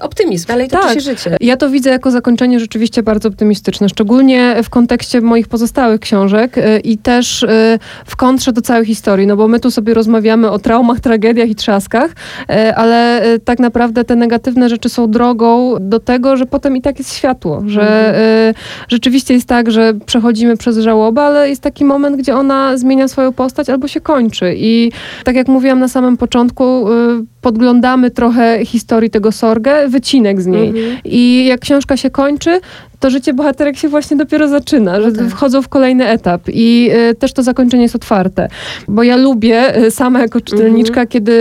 optymizm. 0.00 0.46
Dalej 0.46 0.68
toczy 0.68 0.82
Tak. 0.82 0.94
się 0.94 1.00
życie. 1.00 1.36
Ja 1.40 1.56
to 1.56 1.70
widzę 1.70 1.90
jako 1.90 2.10
zakończenie 2.10 2.60
rzeczywiście 2.60 3.02
bardzo 3.02 3.28
optymistyczne, 3.28 3.88
szczególnie 3.88 4.56
w 4.62 4.70
kontekście 4.70 5.20
moich 5.20 5.48
pozostałych 5.48 6.00
książek 6.00 6.58
y, 6.58 6.80
i 6.84 6.98
też 6.98 7.42
y, 7.42 7.78
w 8.06 8.16
kontrze 8.16 8.52
do 8.52 8.62
całej 8.62 8.86
historii, 8.86 9.26
no 9.26 9.36
bo 9.36 9.48
my 9.48 9.60
tu 9.60 9.70
sobie 9.70 9.94
rozmawiamy 9.94 10.50
o 10.50 10.58
traumach, 10.58 11.00
tragediach 11.10 11.48
i 11.48 11.54
trzaskach, 11.54 12.10
y, 12.10 12.74
ale 12.74 13.22
tak 13.44 13.58
naprawdę 13.58 14.04
te 14.04 14.16
negatywne 14.16 14.68
rzeczy 14.68 14.88
są 14.88 15.10
drogą 15.10 15.74
do 15.80 16.00
tego, 16.00 16.36
że 16.36 16.46
potem 16.46 16.76
i 16.76 16.80
tak 16.82 16.98
jest 16.98 17.14
światło, 17.14 17.62
że 17.66 18.14
y, 18.50 18.54
rzeczywiście 18.88 19.34
jest 19.34 19.48
tak, 19.48 19.70
że 19.70 19.94
przechodzimy 20.06 20.56
przez 20.56 20.78
żałobę, 20.78 21.22
ale 21.22 21.48
jest 21.48 21.62
taki 21.62 21.84
moment, 21.84 22.16
gdzie 22.16 22.36
ona 22.36 22.76
zmienia 22.76 23.08
swoją 23.08 23.32
postać 23.32 23.70
albo 23.70 23.88
się 23.88 24.00
kończy 24.00 24.54
i 24.56 24.92
tak 25.24 25.36
jak 25.36 25.48
mówiłam 25.48 25.78
na 25.78 25.88
samym 25.88 26.16
początku, 26.22 26.92
y, 26.92 27.26
podglądamy 27.42 28.10
trochę 28.10 28.64
historii 28.64 29.10
tego 29.10 29.32
Sorge, 29.32 29.88
wycinek 29.88 30.42
z 30.42 30.46
niej. 30.46 30.68
Mhm. 30.68 30.96
I 31.04 31.44
jak 31.46 31.60
książka 31.60 31.96
się 31.96 32.10
kończy, 32.10 32.60
to 33.00 33.10
życie 33.10 33.34
bohaterek 33.34 33.76
się 33.76 33.88
właśnie 33.88 34.16
dopiero 34.16 34.48
zaczyna, 34.48 35.00
że 35.00 35.12
tak. 35.12 35.28
wchodzą 35.28 35.62
w 35.62 35.68
kolejny 35.68 36.08
etap 36.08 36.42
i 36.48 36.90
y, 37.10 37.14
też 37.14 37.32
to 37.32 37.42
zakończenie 37.42 37.82
jest 37.82 37.94
otwarte. 37.94 38.48
Bo 38.88 39.02
ja 39.02 39.16
lubię 39.16 39.84
y, 39.84 39.90
sama 39.90 40.20
jako 40.20 40.40
czytelniczka, 40.40 40.92
Mhm. 41.00 41.08
kiedy 41.08 41.32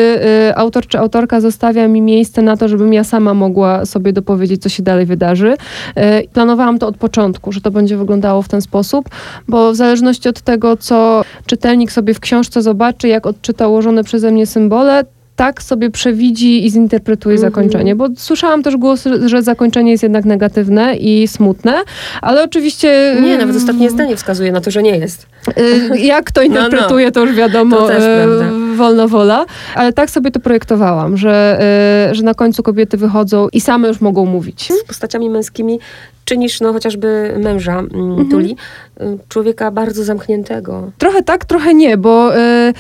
y, 0.50 0.56
autor 0.56 0.88
czy 0.88 1.00
autorka 1.00 1.42
zostawia 1.42 1.88
mi 1.88 2.02
miejsce 2.02 2.42
na 2.42 2.58
to, 2.58 2.68
żebym 2.68 2.94
ja 2.94 3.04
sama 3.04 3.34
mogła 3.34 3.86
sobie 3.86 4.14
dopowiedzieć, 4.14 4.62
co 4.62 4.70
się 4.70 4.84
dalej 4.84 5.06
wydarzy. 5.06 5.56
Planowałam 6.34 6.80
to 6.80 6.88
od 6.88 6.98
początku, 6.98 7.52
że 7.52 7.62
to 7.62 7.72
będzie 7.72 7.98
wyglądało 7.98 8.42
w 8.42 8.48
ten 8.50 8.62
sposób, 8.62 9.10
bo 9.48 9.72
w 9.72 9.76
zależności 9.76 10.30
od 10.30 10.42
tego, 10.42 10.78
co 10.78 11.24
czytelnik 11.46 11.92
sobie 11.92 12.14
w 12.14 12.20
książce 12.20 12.62
zobaczy, 12.62 13.08
jak 13.08 13.28
odczyta 13.28 13.68
ułożone 13.68 14.04
przeze 14.04 14.32
mnie 14.32 14.46
symbole, 14.46 15.04
tak 15.36 15.64
sobie 15.64 15.90
przewidzi 15.90 16.66
i 16.66 16.70
zinterpretuje 16.70 17.36
Mhm. 17.36 17.52
zakończenie, 17.52 17.96
bo 17.96 18.08
słyszałam 18.18 18.64
też 18.64 18.78
głosy, 18.78 19.30
że 19.30 19.44
zakończenie 19.44 19.92
jest 19.92 20.04
jednak 20.04 20.26
negatywne 20.26 20.96
i 20.96 21.28
smutne, 21.28 21.74
ale 22.22 22.44
oczywiście... 22.44 23.16
Nie, 23.24 23.38
nawet 23.38 23.56
ostatnie 23.56 23.90
zdanie 23.90 24.16
wskazuje 24.16 24.52
na 24.52 24.62
to, 24.62 24.72
że 24.72 24.84
nie 24.84 24.98
jest. 24.98 25.26
y, 25.94 26.00
Jak 26.00 26.32
to 26.32 26.42
no. 26.42 26.48
interpretuje, 26.48 27.12
to 27.12 27.26
już 27.26 27.36
wiadomo, 27.36 27.78
To 27.78 27.88
też 27.88 28.04
y, 28.04 28.26
prawda. 28.26 28.46
Wolna 28.76 29.08
wola, 29.08 29.46
ale 29.76 29.94
tak 29.94 30.10
sobie 30.10 30.32
to 30.32 30.40
projektowałam, 30.40 31.18
że, 31.18 31.60
y, 32.12 32.16
że 32.16 32.24
na 32.24 32.34
końcu 32.34 32.64
kobiety 32.64 32.98
wychodzą 32.98 33.48
i 33.54 33.62
same 33.62 33.88
już 33.88 34.02
mogą 34.02 34.26
mówić. 34.26 34.74
Z 34.74 34.84
postaciami 34.84 35.30
męskimi 35.30 35.80
czynisz, 36.26 36.62
no 36.62 36.74
chociażby 36.74 37.34
męża 37.38 37.80
mm, 37.80 38.12
Mhm. 38.12 38.30
Tuli, 38.30 38.56
y, 39.02 39.18
człowieka 39.30 39.72
bardzo 39.72 40.04
zamkniętego. 40.04 40.92
Trochę 40.98 41.24
tak, 41.24 41.46
trochę 41.46 41.74
nie, 41.74 41.98
bo 41.98 42.38
y, 42.38 42.74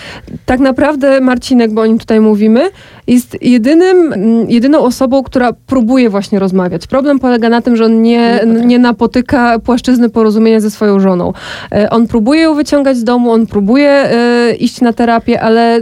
tak 0.45 0.59
naprawdę 0.59 1.21
Marcinek, 1.21 1.73
bo 1.73 1.81
o 1.81 1.85
nim 1.85 1.99
tutaj 1.99 2.19
mówimy, 2.19 2.69
jest 3.07 3.37
jedynym, 3.41 4.13
mm, 4.13 4.49
jedyną 4.49 4.79
osobą, 4.79 5.23
która 5.23 5.53
próbuje 5.53 6.09
właśnie 6.09 6.39
rozmawiać. 6.39 6.87
Problem 6.87 7.19
polega 7.19 7.49
na 7.49 7.61
tym, 7.61 7.75
że 7.75 7.85
on 7.85 8.01
nie, 8.01 8.39
Nie 8.45 8.65
nie 8.65 8.79
napotyka 8.79 9.59
płaszczyzny 9.59 10.09
porozumienia 10.09 10.59
ze 10.59 10.71
swoją 10.71 10.99
żoną. 10.99 11.33
Y, 11.75 11.89
on 11.89 12.07
próbuje 12.07 12.41
ją 12.41 12.55
wyciągać 12.55 12.97
z 12.97 13.03
domu, 13.03 13.31
on 13.31 13.47
próbuje 13.47 14.11
y, 14.51 14.55
iść 14.55 14.81
na 14.81 14.93
terapię, 14.93 15.41
ale 15.41 15.81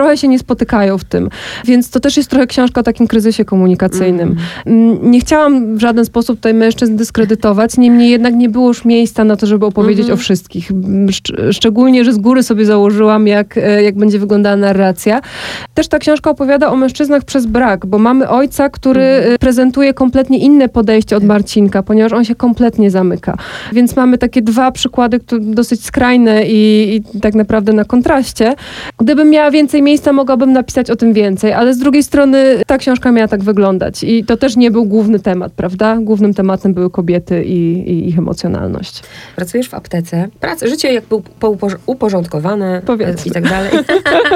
trochę 0.00 0.16
się 0.16 0.28
nie 0.28 0.38
spotykają 0.38 0.98
w 0.98 1.04
tym. 1.04 1.28
Więc 1.64 1.90
to 1.90 2.00
też 2.00 2.16
jest 2.16 2.30
trochę 2.30 2.46
książka 2.46 2.80
o 2.80 2.84
takim 2.84 3.06
kryzysie 3.06 3.44
komunikacyjnym. 3.44 4.36
Mm, 4.66 5.10
Nie 5.10 5.20
chciałam 5.20 5.76
w 5.76 5.80
żaden 5.80 6.04
sposób 6.04 6.36
tutaj 6.36 6.54
mężczyzn 6.54 6.96
dyskredytować, 6.96 7.76
niemniej 7.78 8.10
jednak 8.10 8.34
nie 8.34 8.48
było 8.48 8.68
już 8.68 8.84
miejsca 8.84 9.24
na 9.24 9.36
to, 9.36 9.46
żeby 9.46 9.66
opowiedzieć 9.66 10.00
Mhm. 10.04 10.18
o 10.18 10.20
wszystkich. 10.22 10.70
Mm, 10.70 11.06
szcz- 11.06 11.52
Szczególnie, 11.52 12.04
że 12.04 12.12
z 12.12 12.18
góry 12.18 12.42
sobie 12.42 12.64
założyłam, 12.66 13.26
jak, 13.26 13.56
e, 13.58 13.82
jak 13.82 13.94
będzie 13.98 14.18
wyglądała 14.18 14.56
narracja. 14.56 15.20
Też 15.74 15.88
ta 15.88 15.98
książka 15.98 16.30
opowiada 16.30 16.68
o 16.70 16.76
mężczyznach 16.76 17.24
przez 17.24 17.46
brak, 17.46 17.86
bo 17.86 17.98
mamy 17.98 18.28
ojca, 18.28 18.68
który 18.68 19.02
Mhm. 19.02 19.34
e, 19.34 19.38
prezentuje 19.38 19.94
kompletnie 19.94 20.38
inne 20.38 20.68
podejście 20.68 21.16
od 21.16 21.24
Marcinka, 21.24 21.82
ponieważ 21.82 22.12
on 22.12 22.24
się 22.24 22.34
kompletnie 22.34 22.90
zamyka. 22.90 23.36
Więc 23.72 23.96
mamy 23.96 24.18
takie 24.18 24.42
dwa 24.42 24.70
przykłady, 24.72 25.20
które 25.20 25.40
dosyć 25.44 25.84
skrajne 25.84 26.46
i, 26.46 26.94
i 27.14 27.20
tak 27.20 27.34
naprawdę 27.34 27.72
na 27.72 27.84
kontraście. 27.84 28.54
Gdybym 28.98 29.30
miała 29.30 29.50
więcej 29.50 29.82
miejsca, 29.90 30.12
mogłabym 30.12 30.52
napisać 30.52 30.90
o 30.90 30.96
tym 30.96 31.12
więcej, 31.12 31.52
ale 31.52 31.74
z 31.74 31.78
drugiej 31.78 32.02
strony 32.02 32.62
ta 32.66 32.78
książka 32.78 33.12
miała 33.12 33.28
tak 33.28 33.42
wyglądać 33.42 34.04
i 34.04 34.24
to 34.24 34.36
też 34.36 34.56
nie 34.56 34.70
był 34.70 34.84
główny 34.84 35.20
temat, 35.20 35.52
prawda? 35.52 35.96
Głównym 36.00 36.34
tematem 36.34 36.74
były 36.74 36.90
kobiety 36.90 37.44
i, 37.44 37.90
i 37.90 38.08
ich 38.08 38.18
emocjonalność. 38.18 39.02
Pracujesz 39.36 39.68
w 39.68 39.74
aptece. 39.74 40.28
Praca, 40.40 40.66
życie 40.66 40.92
jakby 40.92 41.16
pouporz- 41.40 41.76
uporządkowane 41.86 42.82
Powiedzmy. 42.86 43.22
e, 43.24 43.28
i 43.28 43.30
tak 43.30 43.48
dalej. 43.48 43.70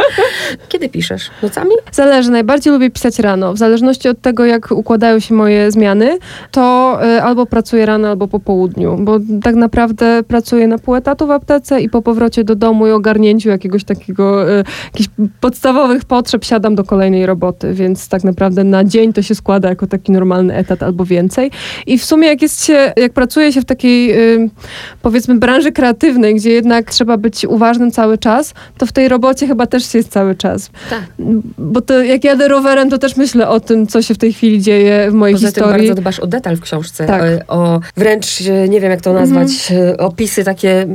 Kiedy 0.68 0.88
piszesz? 0.88 1.30
Nocami? 1.42 1.70
Zależy, 1.92 2.30
najbardziej 2.30 2.72
lubię 2.72 2.90
pisać 2.90 3.18
rano. 3.18 3.52
W 3.52 3.58
zależności 3.58 4.08
od 4.08 4.20
tego, 4.20 4.44
jak 4.44 4.70
układają 4.70 5.18
się 5.20 5.34
moje 5.34 5.70
zmiany, 5.70 6.18
to 6.50 6.98
y, 7.16 7.22
albo 7.22 7.46
pracuję 7.46 7.86
rano, 7.86 8.08
albo 8.08 8.28
po 8.28 8.40
południu, 8.40 8.96
bo 9.00 9.18
tak 9.42 9.54
naprawdę 9.54 10.22
pracuję 10.28 10.68
na 10.68 10.78
pół 10.78 10.94
etatu 10.94 11.26
w 11.26 11.30
aptece 11.30 11.80
i 11.80 11.88
po 11.88 12.02
powrocie 12.02 12.44
do 12.44 12.54
domu 12.54 12.86
i 12.86 12.90
ogarnięciu 12.90 13.48
jakiegoś 13.48 13.84
takiego, 13.84 14.50
y, 14.58 14.64
podstawowych 15.48 16.04
potrzeb 16.04 16.44
siadam 16.44 16.74
do 16.74 16.84
kolejnej 16.84 17.26
roboty, 17.26 17.74
więc 17.74 18.08
tak 18.08 18.24
naprawdę 18.24 18.64
na 18.64 18.84
dzień 18.84 19.12
to 19.12 19.22
się 19.22 19.34
składa 19.34 19.68
jako 19.68 19.86
taki 19.86 20.12
normalny 20.12 20.54
etat 20.54 20.82
albo 20.82 21.04
więcej. 21.04 21.50
I 21.86 21.98
w 21.98 22.04
sumie 22.04 22.28
jak 22.28 22.42
jest 22.42 22.64
się, 22.64 22.92
jak 22.96 23.12
pracuje 23.12 23.52
się 23.52 23.60
w 23.60 23.64
takiej 23.64 24.14
powiedzmy 25.02 25.34
branży 25.34 25.72
kreatywnej, 25.72 26.34
gdzie 26.34 26.50
jednak 26.50 26.90
trzeba 26.90 27.16
być 27.16 27.44
uważnym 27.44 27.90
cały 27.90 28.18
czas, 28.18 28.54
to 28.78 28.86
w 28.86 28.92
tej 28.92 29.08
robocie 29.08 29.46
chyba 29.46 29.66
też 29.66 29.86
się 29.92 29.98
jest 29.98 30.10
cały 30.10 30.34
czas. 30.34 30.70
Tak. 30.90 31.02
Bo 31.58 31.80
to 31.80 32.02
jak 32.02 32.24
jadę 32.24 32.48
rowerem, 32.48 32.90
to 32.90 32.98
też 32.98 33.16
myślę 33.16 33.48
o 33.48 33.60
tym, 33.60 33.86
co 33.86 34.02
się 34.02 34.14
w 34.14 34.18
tej 34.18 34.32
chwili 34.32 34.62
dzieje 34.62 35.10
w 35.10 35.14
mojej 35.14 35.34
Poza 35.34 35.52
tym 35.52 35.64
historii. 35.64 35.86
bardzo 35.88 36.00
dbasz 36.02 36.20
o 36.20 36.26
detal 36.26 36.56
w 36.56 36.60
książce. 36.60 37.06
Tak. 37.06 37.22
Mhm. 37.22 37.40
O, 37.48 37.54
o 37.74 37.80
wręcz, 37.96 38.26
e, 38.40 38.68
nie 38.68 38.80
wiem 38.80 38.90
jak 38.90 39.00
to 39.00 39.12
nazwać, 39.12 39.48
e, 39.72 39.96
opisy 39.96 40.44
takie, 40.44 40.86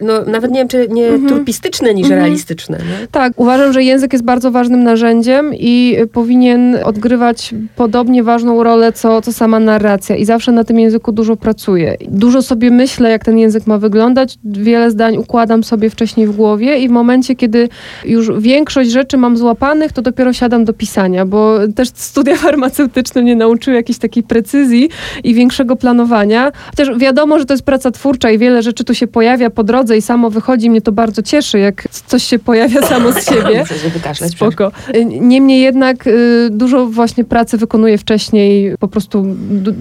no 0.00 0.22
nawet 0.24 0.50
nie 0.50 0.58
wiem, 0.58 0.68
czy 0.68 0.88
nie 0.88 1.06
Mhm. 1.06 1.28
turpistyczne 1.28 1.94
niż 1.94 2.04
Mhm. 2.04 2.20
realistyczne. 2.22 2.78
Nie? 2.78 3.06
Tak, 3.08 3.32
uważam, 3.36 3.72
że 3.72 3.84
język 3.94 4.12
jest 4.12 4.24
bardzo 4.24 4.50
ważnym 4.50 4.82
narzędziem 4.82 5.54
i 5.54 5.96
y, 5.98 6.06
powinien 6.06 6.76
odgrywać 6.84 7.54
podobnie 7.76 8.22
ważną 8.22 8.62
rolę, 8.62 8.92
co, 8.92 9.22
co 9.22 9.32
sama 9.32 9.60
narracja. 9.60 10.16
I 10.16 10.24
zawsze 10.24 10.52
na 10.52 10.64
tym 10.64 10.78
języku 10.78 11.12
dużo 11.12 11.36
pracuję. 11.36 11.96
Dużo 12.08 12.42
sobie 12.42 12.70
myślę, 12.70 13.10
jak 13.10 13.24
ten 13.24 13.38
język 13.38 13.66
ma 13.66 13.78
wyglądać. 13.78 14.38
Wiele 14.44 14.90
zdań 14.90 15.16
układam 15.16 15.64
sobie 15.64 15.90
wcześniej 15.90 16.26
w 16.26 16.36
głowie 16.36 16.78
i 16.78 16.88
w 16.88 16.90
momencie, 16.90 17.36
kiedy 17.36 17.68
już 18.04 18.30
większość 18.40 18.90
rzeczy 18.90 19.16
mam 19.16 19.36
złapanych, 19.36 19.92
to 19.92 20.02
dopiero 20.02 20.32
siadam 20.32 20.64
do 20.64 20.72
pisania, 20.72 21.26
bo 21.26 21.58
też 21.76 21.88
studia 21.94 22.36
farmaceutyczne 22.46 23.22
mnie 23.22 23.36
nauczyły 23.36 23.76
jakiejś 23.76 23.98
takiej 23.98 24.22
precyzji 24.22 24.88
i 25.24 25.34
większego 25.34 25.76
planowania. 25.76 26.52
Chociaż 26.70 26.98
wiadomo, 26.98 27.38
że 27.38 27.44
to 27.44 27.54
jest 27.54 27.64
praca 27.64 27.90
twórcza 27.90 28.30
i 28.30 28.38
wiele 28.38 28.62
rzeczy 28.62 28.84
tu 28.84 28.94
się 28.94 29.06
pojawia 29.06 29.50
po 29.50 29.64
drodze 29.64 29.96
i 29.96 30.02
samo 30.02 30.30
wychodzi. 30.30 30.70
Mnie 30.70 30.80
to 30.80 30.92
bardzo 30.92 31.22
cieszy, 31.22 31.58
jak 31.58 31.88
coś 32.06 32.22
się 32.22 32.38
pojawia 32.38 32.82
samo 32.82 33.12
z 33.12 33.28
siebie. 33.30 33.64
Się 33.78 33.88
wykaszleć. 33.88 34.32
Spoko. 34.32 34.72
Y, 34.94 35.04
Niemniej 35.04 35.60
jednak 35.60 36.06
y, 36.06 36.48
dużo 36.50 36.86
właśnie 36.86 37.24
pracy 37.24 37.58
wykonuję 37.58 37.98
wcześniej, 37.98 38.74
po 38.78 38.88
prostu 38.88 39.26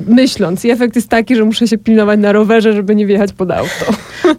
myśląc. 0.08 0.66
I 0.66 0.70
efekt 0.72 0.96
jest 0.96 1.10
taki, 1.10 1.36
że 1.36 1.46
muszę 1.46 1.68
się 1.68 1.78
pilnować 1.78 2.20
na 2.20 2.32
rowerze, 2.32 2.74
żeby 2.74 2.96
nie 2.96 3.06
wjechać 3.06 3.34
pod 3.34 3.52
auto. 3.52 3.86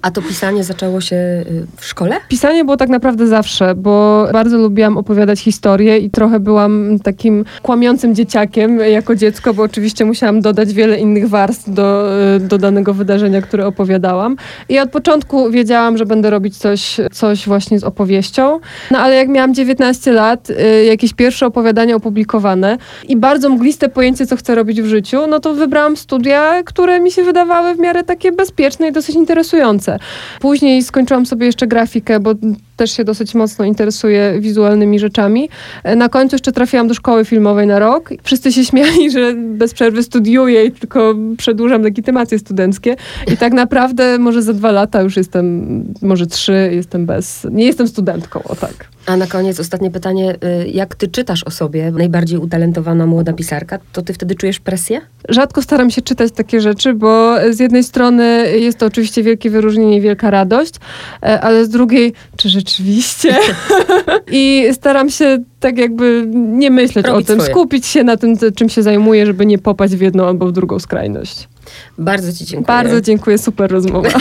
A 0.03 0.11
to 0.11 0.23
pisanie 0.23 0.64
zaczęło 0.64 1.01
się 1.01 1.17
y, 1.17 1.67
w 1.77 1.85
szkole? 1.87 2.17
Pisanie 2.29 2.64
było 2.64 2.77
tak 2.77 2.88
naprawdę 2.88 3.27
zawsze, 3.27 3.75
bo 3.75 4.27
bardzo 4.33 4.59
lubiłam 4.59 4.97
opowiadać 4.99 5.40
historie 5.40 5.99
i 5.99 6.11
trochę 6.11 6.40
byłam 6.40 6.99
takim 7.03 7.45
kłamiącym 7.62 8.14
dzieciakiem 8.14 8.79
jako 8.79 9.14
dziecko, 9.14 9.55
bo 9.55 9.62
oczywiście 9.62 10.05
musiałam 10.05 10.40
dodać 10.40 10.73
wiele 10.73 10.99
innych 10.99 11.29
warstw 11.29 11.71
do, 11.71 12.09
y, 12.37 12.40
do 12.40 12.59
danego 12.59 12.95
wydarzenia, 12.95 13.43
które 13.43 13.67
opowiadałam. 13.67 14.37
I 14.69 14.79
od 14.79 14.90
początku 14.90 15.51
wiedziałam, 15.51 15.99
że 15.99 16.07
będę 16.07 16.31
robić 16.31 16.57
coś, 16.57 16.97
coś 17.12 17.47
właśnie 17.47 17.79
z 17.79 17.85
opowieścią. 17.85 18.61
No 18.90 18.99
ale 18.99 19.14
jak 19.14 19.29
miałam 19.29 19.44
19 19.53 20.13
lat, 20.13 20.51
y, 20.51 20.85
jakieś 20.85 21.15
pierwsze 21.15 21.47
opowiadania 21.47 21.97
opublikowane 21.97 22.79
i 23.09 23.17
bardzo 23.17 23.49
mgliste 23.49 23.89
pojęcie, 23.89 24.27
co 24.27 24.37
chcę 24.37 24.55
robić 24.55 24.83
w 24.83 24.87
życiu, 24.87 25.27
no 25.27 25.41
to 25.41 25.55
wybrałam 25.55 25.97
studia, 25.97 26.63
które 26.63 27.01
mi 27.01 27.11
się 27.11 27.25
wydawały 27.25 27.75
w 27.75 27.79
miarę 27.79 28.05
takie 28.05 28.33
bezpieczne 28.33 28.89
i 28.89 28.93
dosyć 28.93 29.17
interesujące. 29.17 29.99
Później 30.41 30.83
skończyłam 30.83 31.27
sobie 31.27 31.47
jeszcze 31.47 31.67
grafikę, 31.67 32.21
bo 32.21 32.35
też 32.77 32.91
się 32.91 33.05
dosyć 33.05 33.35
mocno 33.35 33.65
interesuję 33.65 34.37
wizualnymi 34.41 34.99
rzeczami. 34.99 35.49
E, 35.85 35.97
Na 35.97 36.09
końcu 36.09 36.35
jeszcze 36.35 36.53
trafiłam 36.53 36.89
do 36.89 36.95
szkoły 36.95 37.25
filmowej 37.25 37.67
na 37.67 37.79
rok. 37.79 38.11
Wszyscy 38.23 38.53
się 38.53 38.65
śmiali, 38.65 39.11
że 39.15 39.35
bez 39.37 39.75
przerwy 39.75 40.03
studiuję 40.03 40.65
i 40.65 40.73
tylko 40.73 41.15
przedłużam 41.39 41.83
legitymacje 41.83 42.39
studenckie. 42.39 42.97
I 43.33 43.37
tak 43.37 43.53
naprawdę 43.53 44.19
może 44.19 44.43
za 44.43 44.53
dwa 44.53 44.71
lata 44.73 45.03
już 45.03 45.17
jestem, 45.17 45.85
może 46.03 46.27
trzy, 46.27 46.71
jestem 46.73 47.07
bez, 47.07 47.47
nie 47.51 47.65
jestem 47.65 47.89
studentką, 47.89 48.43
o 48.43 48.57
tak. 48.57 48.75
A 49.07 49.17
na 49.17 49.27
koniec 49.27 49.61
ostatnie 49.61 49.91
pytanie. 49.91 50.35
y, 50.65 50.69
Jak 50.69 50.95
ty 50.95 51.09
czytasz 51.09 51.45
o 51.45 51.51
sobie, 51.51 51.91
najbardziej 51.91 52.39
utalentowana 52.39 53.07
młoda 53.07 53.33
pisarka, 53.33 53.79
to 53.93 54.03
ty 54.03 54.13
wtedy 54.13 54.35
czujesz 54.35 54.61
presję? 54.61 55.01
Rzadko 55.29 55.63
staram 55.63 55.91
się 55.91 56.03
czytać 56.03 56.33
takie 56.33 56.61
rzeczy, 56.61 56.95
bo 56.95 57.35
z 57.51 57.61
jednej 57.61 57.85
strony 57.85 58.59
jest 58.59 58.79
to 58.79 58.87
oczywiście 58.87 59.23
wielkie 59.23 59.51
wyróżnienie 59.51 59.97
i 59.97 60.01
wielka 60.01 60.31
radość, 60.31 60.75
e, 61.23 61.41
ale 61.41 61.65
z 61.65 61.69
drugiej, 61.69 62.13
czy, 62.37 62.49
że- 62.49 62.63
rzeczywiście. 62.68 63.37
I 64.31 64.68
staram 64.72 65.11
się 65.11 65.38
tak 65.61 65.79
jakby 65.79 66.24
nie 66.35 66.70
myśleć 66.70 67.07
Robić 67.07 67.24
o 67.24 67.27
tym, 67.27 67.40
swoje. 67.40 67.55
skupić 67.55 67.87
się 67.87 68.05
na 68.05 68.16
tym, 68.16 68.37
czym 68.57 68.68
się 68.68 68.83
zajmuję, 68.83 69.27
żeby 69.27 69.46
nie 69.46 69.59
popaść 69.59 69.94
w 69.94 70.00
jedną 70.00 70.27
albo 70.27 70.46
w 70.46 70.53
drugą 70.53 70.79
skrajność. 70.79 71.48
Bardzo 71.98 72.33
ci 72.33 72.44
dziękuję. 72.44 72.66
Bardzo 72.66 73.00
dziękuję, 73.00 73.38
super 73.38 73.70
rozmowa. 73.70 74.09